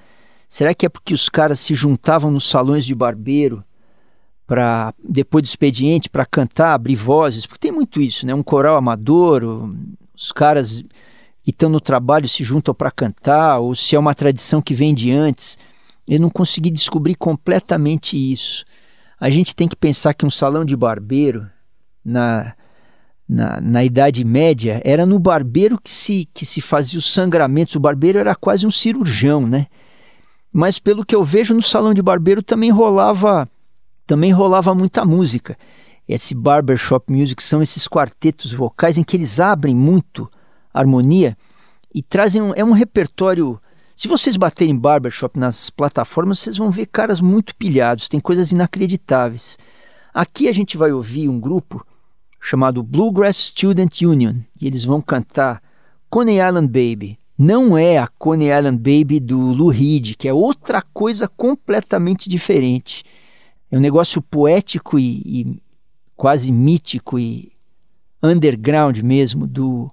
Será 0.49 0.75
que 0.75 0.87
é 0.87 0.89
porque 0.89 1.13
os 1.13 1.29
caras 1.29 1.61
se 1.61 1.75
juntavam 1.75 2.31
nos 2.31 2.49
salões 2.49 2.85
de 2.85 2.95
barbeiro 2.95 3.65
para 4.47 4.93
depois 4.99 5.43
do 5.43 5.47
expediente 5.47 6.11
para 6.11 6.27
cantar, 6.27 6.75
abrir 6.75 6.97
vozes, 6.97 7.47
porque 7.47 7.69
tem 7.69 7.73
muito 7.73 8.01
isso, 8.01 8.27
né? 8.27 8.35
Um 8.35 8.43
coral 8.43 8.77
amador, 8.77 9.45
os 10.17 10.33
caras 10.33 10.85
que 11.43 11.51
estão 11.51 11.69
no 11.69 11.81
trabalho 11.81 12.29
se 12.29 12.43
juntam 12.43 12.75
para 12.75 12.91
cantar, 12.91 13.61
ou 13.61 13.77
se 13.77 13.95
é 13.95 13.99
uma 13.99 14.15
tradição 14.15 14.61
que 14.61 14.75
vem 14.75 14.93
de 14.93 15.13
antes. 15.13 15.57
Eu 16.07 16.19
não 16.19 16.29
consegui 16.29 16.71
descobrir 16.71 17.15
completamente 17.15 18.17
isso. 18.17 18.65
A 19.21 19.29
gente 19.29 19.55
tem 19.55 19.69
que 19.69 19.77
pensar 19.77 20.15
que 20.15 20.25
um 20.25 20.31
salão 20.31 20.65
de 20.65 20.75
barbeiro 20.75 21.49
na 22.05 22.55
na, 23.31 23.61
na 23.61 23.85
Idade 23.85 24.25
Média 24.25 24.83
era 24.85 25.07
no 25.07 25.17
barbeiro 25.17 25.81
que 25.81 25.93
se, 25.93 26.29
que 26.35 26.45
se 26.45 26.61
fazia 26.61 26.99
os 26.99 27.13
sangramentos. 27.13 27.77
O 27.77 27.81
barbeiro 27.81 28.19
era 28.19 28.35
quase 28.35 28.67
um 28.67 28.73
cirurgião, 28.73 29.47
né? 29.47 29.69
Mas 30.53 30.81
pelo 30.81 31.07
que 31.07 31.15
eu 31.15 31.23
vejo 31.23 31.55
no 31.55 31.63
salão 31.63 31.95
de 31.95 32.03
barbeiro 32.03 32.43
também 32.43 32.71
rolava 32.71 33.49
também 34.05 34.33
rolava 34.33 34.75
muita 34.75 35.05
música. 35.05 35.57
Esse 36.09 36.35
barbershop 36.35 37.13
music 37.13 37.41
são 37.41 37.63
esses 37.63 37.87
quartetos 37.87 38.53
vocais 38.53 38.99
em 38.99 39.05
que 39.05 39.17
eles 39.17 39.39
abrem 39.39 39.77
muito 39.77 40.29
harmonia 40.75 41.39
e 41.95 42.03
trazem 42.03 42.43
um, 42.43 42.53
é 42.53 42.65
um 42.65 42.73
repertório. 42.73 43.61
Se 44.01 44.09
vocês 44.09 44.35
baterem 44.35 44.75
barbershop 44.75 45.39
nas 45.39 45.69
plataformas, 45.69 46.39
vocês 46.39 46.57
vão 46.57 46.71
ver 46.71 46.87
caras 46.87 47.21
muito 47.21 47.55
pilhados, 47.55 48.09
tem 48.09 48.19
coisas 48.19 48.51
inacreditáveis. 48.51 49.59
Aqui 50.15 50.49
a 50.49 50.55
gente 50.55 50.79
vai 50.79 50.91
ouvir 50.91 51.29
um 51.29 51.39
grupo 51.39 51.87
chamado 52.41 52.83
Bluegrass 52.83 53.37
Student 53.37 54.01
Union 54.01 54.37
e 54.59 54.67
eles 54.67 54.87
vão 54.87 55.03
cantar 55.03 55.63
Coney 56.09 56.39
Island 56.39 56.69
Baby. 56.69 57.19
Não 57.37 57.77
é 57.77 57.99
a 57.99 58.07
Coney 58.07 58.49
Island 58.49 58.79
Baby 58.79 59.21
do 59.21 59.39
Lou 59.39 59.69
Reed, 59.69 60.15
que 60.17 60.27
é 60.27 60.33
outra 60.33 60.81
coisa 60.81 61.29
completamente 61.29 62.27
diferente. 62.27 63.05
É 63.71 63.77
um 63.77 63.81
negócio 63.81 64.23
poético 64.23 64.99
e, 64.99 65.21
e 65.27 65.63
quase 66.17 66.51
mítico 66.51 67.19
e 67.19 67.53
underground 68.23 68.97
mesmo 69.01 69.47
do, 69.47 69.91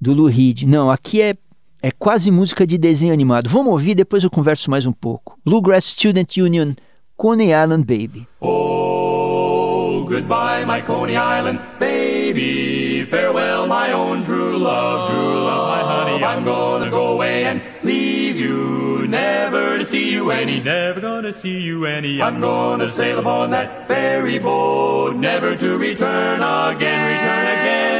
do 0.00 0.12
Lou 0.12 0.26
Reed. 0.26 0.64
Não, 0.64 0.90
aqui 0.90 1.22
é, 1.22 1.36
é 1.82 1.90
quase 1.90 2.30
música 2.30 2.66
de 2.66 2.78
desenho 2.78 3.12
animado. 3.12 3.48
Vamos 3.48 3.72
ouvir, 3.72 3.94
depois 3.94 4.24
eu 4.24 4.30
converso 4.30 4.70
mais 4.70 4.86
um 4.86 4.92
pouco. 4.92 5.38
Bluegrass 5.44 5.84
Student 5.84 6.36
Union, 6.36 6.74
Coney 7.16 7.50
Island 7.50 7.84
Baby. 7.84 8.26
Oh, 8.40 10.04
goodbye, 10.08 10.64
my 10.64 10.82
Coney 10.82 11.16
Island 11.16 11.60
baby. 11.78 13.04
Farewell, 13.04 13.66
my 13.66 13.92
own 13.92 14.20
true 14.20 14.58
love, 14.58 15.08
true 15.10 15.44
love, 15.44 15.68
my 15.68 15.82
honey. 15.82 16.24
I'm 16.24 16.44
gonna 16.44 16.90
go 16.90 17.12
away 17.12 17.44
and 17.44 17.62
leave 17.82 18.36
you, 18.36 19.06
never 19.08 19.78
to 19.78 19.84
see 19.84 20.10
you 20.10 20.30
any, 20.30 20.60
never 20.60 21.00
gonna 21.00 21.32
see 21.32 21.60
you 21.60 21.86
any. 21.86 22.20
I'm 22.20 22.40
gonna 22.40 22.88
sail 22.88 23.18
upon 23.18 23.50
that 23.50 23.86
ferry 23.86 24.38
boat, 24.38 25.16
never 25.16 25.56
to 25.56 25.78
return 25.78 26.42
again, 26.42 27.12
return 27.12 27.46
again. 27.46 27.95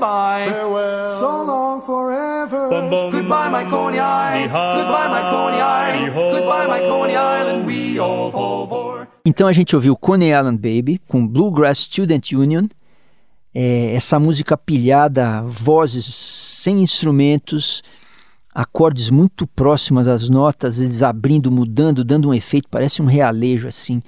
Goodbye, 0.00 0.48
Farewell. 0.50 1.18
So 1.20 1.44
long 1.44 1.82
forever. 1.82 2.70
Bum, 2.70 2.88
bum. 2.88 3.10
Goodbye, 3.10 3.50
my 3.50 3.68
Coney 3.68 3.98
Island. 3.98 4.50
Goodbye, 4.50 5.08
my 5.08 5.30
Coney 5.30 5.60
Island. 5.60 6.14
Goodbye, 6.14 6.66
my 6.66 6.80
Coney 6.80 7.16
Island. 7.16 7.66
We 7.66 7.98
all 7.98 8.32
fall 8.32 8.66
for. 8.66 9.08
Então 9.26 9.46
a 9.46 9.52
gente 9.52 9.76
ouviu 9.76 9.94
Coney 9.94 10.30
Island 10.30 10.56
Baby 10.56 10.98
com 11.06 11.26
Bluegrass 11.26 11.80
Student 11.80 12.32
Union, 12.32 12.66
é, 13.54 13.94
essa 13.94 14.18
música 14.18 14.56
pilhada, 14.56 15.42
vozes 15.42 16.06
sem 16.06 16.80
instrumentos, 16.80 17.82
acordes 18.54 19.10
muito 19.10 19.46
próximas 19.46 20.08
às 20.08 20.30
notas, 20.30 20.80
eles 20.80 21.02
abrindo, 21.02 21.52
mudando, 21.52 22.02
dando 22.02 22.30
um 22.30 22.34
efeito, 22.34 22.70
parece 22.70 23.02
um 23.02 23.06
realejo 23.06 23.68
assim. 23.68 24.00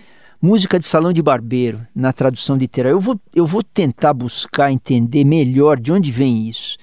Música 0.44 0.76
de 0.76 0.84
salão 0.84 1.12
de 1.12 1.22
barbeiro, 1.22 1.86
na 1.94 2.12
tradução 2.12 2.56
literal. 2.56 2.90
Eu 2.90 2.98
vou, 2.98 3.14
eu 3.32 3.46
vou 3.46 3.62
tentar 3.62 4.12
buscar 4.12 4.72
entender 4.72 5.22
melhor 5.22 5.78
de 5.78 5.92
onde 5.92 6.10
vem 6.10 6.48
isso. 6.48 6.76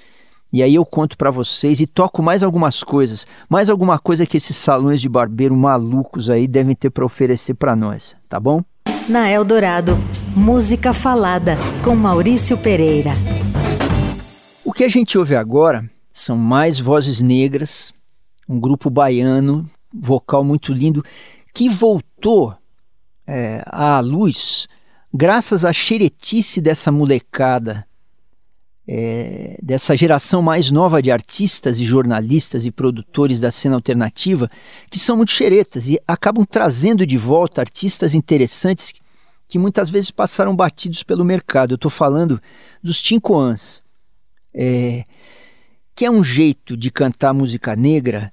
E 0.54 0.64
aí 0.64 0.76
eu 0.76 0.86
conto 0.86 1.18
para 1.18 1.30
vocês 1.30 1.82
e 1.82 1.86
toco 1.86 2.24
mais 2.24 2.42
algumas 2.42 2.84
coisas, 2.84 3.28
mais 3.50 3.70
alguma 3.70 4.00
coisa 4.00 4.26
que 4.26 4.38
esses 4.38 4.56
salões 4.56 5.02
de 5.02 5.10
barbeiro 5.10 5.58
malucos 5.58 6.30
aí 6.30 6.48
devem 6.48 6.74
ter 6.74 6.90
para 6.90 7.04
oferecer 7.04 7.54
para 7.54 7.76
nós, 7.76 8.16
tá 8.30 8.40
bom? 8.40 8.64
Na 9.10 9.30
Eldorado, 9.30 9.98
música 10.34 10.94
falada 10.94 11.58
com 11.84 11.98
Maurício 11.98 12.58
Pereira. 12.58 13.12
O 14.64 14.72
que 14.72 14.86
a 14.86 14.90
gente 14.90 15.18
ouve 15.18 15.36
agora 15.36 15.84
são 16.14 16.38
mais 16.38 16.80
vozes 16.80 17.20
negras, 17.20 17.94
um 18.48 18.58
grupo 18.58 18.90
baiano, 18.90 19.70
vocal 19.94 20.46
muito 20.46 20.72
lindo, 20.72 21.04
que 21.54 21.68
voltou 21.68 22.56
é, 23.30 23.64
à 23.68 24.00
luz 24.00 24.68
graças 25.14 25.66
à 25.66 25.72
xeretice 25.72 26.62
dessa 26.62 26.92
molecada, 26.92 27.86
é, 28.88 29.58
dessa 29.62 29.96
geração 29.96 30.42
mais 30.42 30.72
nova 30.72 31.02
de 31.02 31.12
artistas 31.12 31.80
e 31.80 31.86
jornalistas 31.86 32.66
e 32.66 32.72
produtores 32.72 33.40
da 33.40 33.52
cena 33.52 33.76
alternativa, 33.76 34.50
que 34.90 34.98
são 34.98 35.16
muito 35.16 35.32
xeretas 35.32 35.88
e 35.88 36.00
acabam 36.08 36.46
trazendo 36.46 37.06
de 37.06 37.18
volta 37.18 37.62
artistas 37.62 38.16
interessantes 38.16 38.94
que 39.48 39.60
muitas 39.60 39.90
vezes 39.90 40.12
passaram 40.12 40.56
batidos 40.56 41.04
pelo 41.04 41.26
mercado. 41.26 41.72
Eu 41.72 41.76
estou 41.76 41.92
falando 41.92 42.42
dos 42.84 43.02
Tincoans, 43.02 43.84
é, 44.54 45.06
que 45.96 46.06
é 46.06 46.12
um 46.12 46.24
jeito 46.24 46.76
de 46.76 46.90
cantar 46.90 47.34
música 47.34 47.76
negra, 47.76 48.32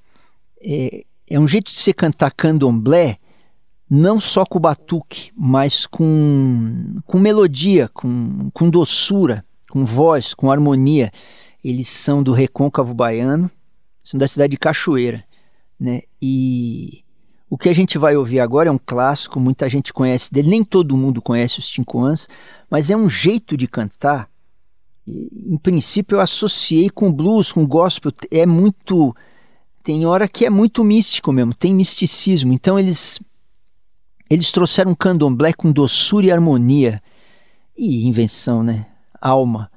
é, 0.62 1.04
é 1.28 1.38
um 1.38 1.48
jeito 1.48 1.72
de 1.72 1.78
se 1.78 1.92
cantar 1.92 2.30
candomblé, 2.32 3.18
não 3.88 4.20
só 4.20 4.44
com 4.44 4.58
batuque, 4.58 5.30
mas 5.36 5.86
com, 5.86 6.96
com 7.06 7.18
melodia, 7.18 7.88
com, 7.88 8.50
com 8.52 8.68
doçura, 8.68 9.44
com 9.70 9.84
voz, 9.84 10.34
com 10.34 10.50
harmonia. 10.50 11.12
Eles 11.62 11.88
são 11.88 12.22
do 12.22 12.32
Recôncavo 12.32 12.94
Baiano, 12.94 13.50
são 14.02 14.18
da 14.18 14.26
cidade 14.28 14.52
de 14.52 14.58
Cachoeira. 14.58 15.24
Né? 15.78 16.02
E 16.20 17.04
o 17.48 17.56
que 17.56 17.68
a 17.68 17.72
gente 17.72 17.96
vai 17.96 18.16
ouvir 18.16 18.40
agora 18.40 18.68
é 18.68 18.72
um 18.72 18.78
clássico, 18.78 19.38
muita 19.38 19.68
gente 19.68 19.92
conhece 19.92 20.32
dele, 20.32 20.48
nem 20.48 20.64
todo 20.64 20.96
mundo 20.96 21.22
conhece 21.22 21.60
os 21.60 21.68
Tincoãs, 21.68 22.26
mas 22.68 22.90
é 22.90 22.96
um 22.96 23.08
jeito 23.08 23.56
de 23.56 23.68
cantar. 23.68 24.28
Em 25.06 25.56
princípio, 25.56 26.16
eu 26.16 26.20
associei 26.20 26.90
com 26.90 27.12
blues, 27.12 27.52
com 27.52 27.64
gospel. 27.64 28.10
É 28.28 28.44
muito. 28.44 29.14
Tem 29.84 30.04
hora 30.04 30.26
que 30.26 30.44
é 30.44 30.50
muito 30.50 30.82
místico 30.82 31.32
mesmo, 31.32 31.54
tem 31.54 31.72
misticismo. 31.72 32.52
Então, 32.52 32.76
eles 32.76 33.20
eles 34.28 34.50
trouxeram 34.50 34.94
candomblé 34.94 35.52
com 35.52 35.70
doçura 35.70 36.26
e 36.26 36.32
harmonia. 36.32 37.02
E 37.76 38.06
invenção, 38.06 38.62
né? 38.62 38.86
Alma. 39.20 39.70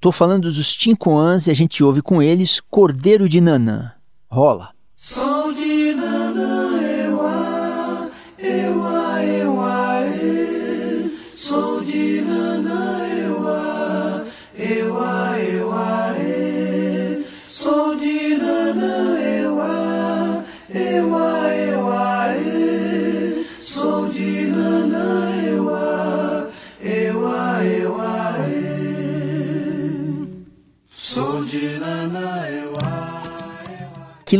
Tô 0.00 0.10
falando 0.10 0.50
dos 0.50 0.74
Tincoãs 0.74 1.46
e 1.46 1.50
a 1.50 1.54
gente 1.54 1.84
ouve 1.84 2.00
com 2.00 2.22
eles 2.22 2.60
Cordeiro 2.60 3.28
de 3.28 3.40
Nanã. 3.40 3.92
Rola. 4.30 4.70
Som 4.96 5.52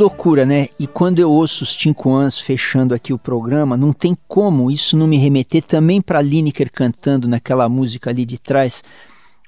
loucura, 0.00 0.46
né? 0.46 0.68
E 0.78 0.86
quando 0.86 1.18
eu 1.18 1.30
ouço 1.30 1.62
os 1.62 1.76
Tincoãs 1.76 2.38
fechando 2.38 2.94
aqui 2.94 3.12
o 3.12 3.18
programa, 3.18 3.76
não 3.76 3.92
tem 3.92 4.16
como 4.26 4.70
isso 4.70 4.96
não 4.96 5.06
me 5.06 5.18
remeter 5.18 5.62
também 5.62 6.00
para 6.00 6.22
Lineker 6.22 6.70
cantando 6.72 7.28
naquela 7.28 7.68
música 7.68 8.08
ali 8.08 8.24
de 8.24 8.38
trás. 8.38 8.82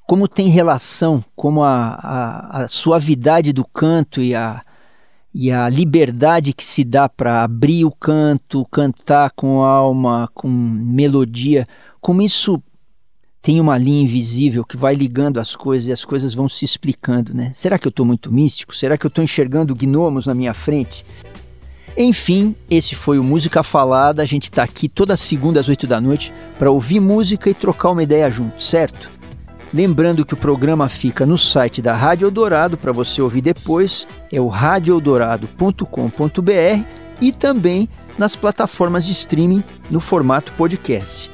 Como 0.05 0.27
tem 0.27 0.49
relação, 0.49 1.23
como 1.35 1.63
a, 1.63 1.95
a, 1.95 2.63
a 2.63 2.67
suavidade 2.67 3.51
do 3.51 3.65
canto 3.65 4.21
e 4.21 4.35
a, 4.35 4.61
e 5.33 5.51
a 5.51 5.67
liberdade 5.67 6.53
que 6.53 6.63
se 6.63 6.83
dá 6.83 7.09
para 7.09 7.43
abrir 7.43 7.83
o 7.83 7.91
canto, 7.91 8.67
cantar 8.71 9.31
com 9.31 9.61
alma, 9.61 10.29
com 10.35 10.47
melodia, 10.47 11.67
como 11.99 12.21
isso 12.21 12.61
tem 13.43 13.59
uma 13.59 13.77
linha 13.77 14.03
invisível 14.03 14.63
que 14.63 14.77
vai 14.77 14.95
ligando 14.95 15.37
as 15.37 15.53
coisas 15.53 15.87
e 15.87 15.91
as 15.91 16.05
coisas 16.05 16.33
vão 16.33 16.47
se 16.47 16.63
explicando, 16.63 17.33
né? 17.33 17.51
Será 17.53 17.77
que 17.77 17.85
eu 17.85 17.89
estou 17.89 18.05
muito 18.05 18.31
místico? 18.31 18.73
Será 18.73 18.97
que 18.97 19.05
eu 19.05 19.09
estou 19.09 19.21
enxergando 19.21 19.75
gnomos 19.75 20.25
na 20.25 20.33
minha 20.33 20.53
frente? 20.53 21.05
Enfim, 21.97 22.55
esse 22.69 22.95
foi 22.95 23.19
o 23.19 23.23
Música 23.23 23.61
Falada. 23.61 24.23
A 24.23 24.25
gente 24.25 24.43
está 24.43 24.63
aqui 24.63 24.87
toda 24.87 25.17
segunda 25.17 25.59
às 25.59 25.67
oito 25.67 25.85
da 25.85 25.99
noite 25.99 26.33
para 26.57 26.71
ouvir 26.71 27.01
música 27.01 27.49
e 27.49 27.53
trocar 27.53 27.91
uma 27.91 28.01
ideia 28.01 28.31
junto, 28.31 28.63
certo? 28.63 29.11
Lembrando 29.73 30.25
que 30.25 30.33
o 30.33 30.37
programa 30.37 30.87
fica 30.87 31.25
no 31.25 31.37
site 31.37 31.81
da 31.81 31.93
Rádio 31.93 32.27
Eldorado 32.27 32.77
para 32.77 32.93
você 32.93 33.21
ouvir 33.21 33.41
depois, 33.41 34.07
é 34.31 34.39
o 34.39 34.47
radioeldorado.com.br 34.47 36.85
e 37.19 37.33
também 37.33 37.89
nas 38.17 38.37
plataformas 38.37 39.05
de 39.05 39.11
streaming 39.11 39.65
no 39.91 39.99
formato 39.99 40.53
podcast. 40.53 41.32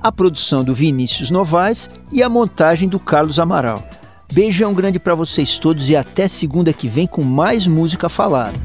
a 0.00 0.10
produção 0.10 0.64
do 0.64 0.74
Vinícius 0.74 1.30
Novaes 1.30 1.90
e 2.10 2.22
a 2.22 2.30
montagem 2.30 2.88
do 2.88 2.98
Carlos 2.98 3.38
Amaral. 3.38 3.86
Beijão 4.32 4.72
grande 4.72 4.98
para 4.98 5.14
vocês 5.14 5.58
todos 5.58 5.90
e 5.90 5.96
até 5.96 6.28
segunda 6.28 6.72
que 6.72 6.88
vem 6.88 7.06
com 7.06 7.22
mais 7.22 7.66
música 7.66 8.08
falada. 8.08 8.58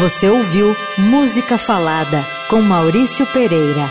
Você 0.00 0.28
ouviu 0.28 0.76
Música 0.96 1.58
Falada 1.58 2.24
com 2.48 2.62
Maurício 2.62 3.26
Pereira. 3.26 3.90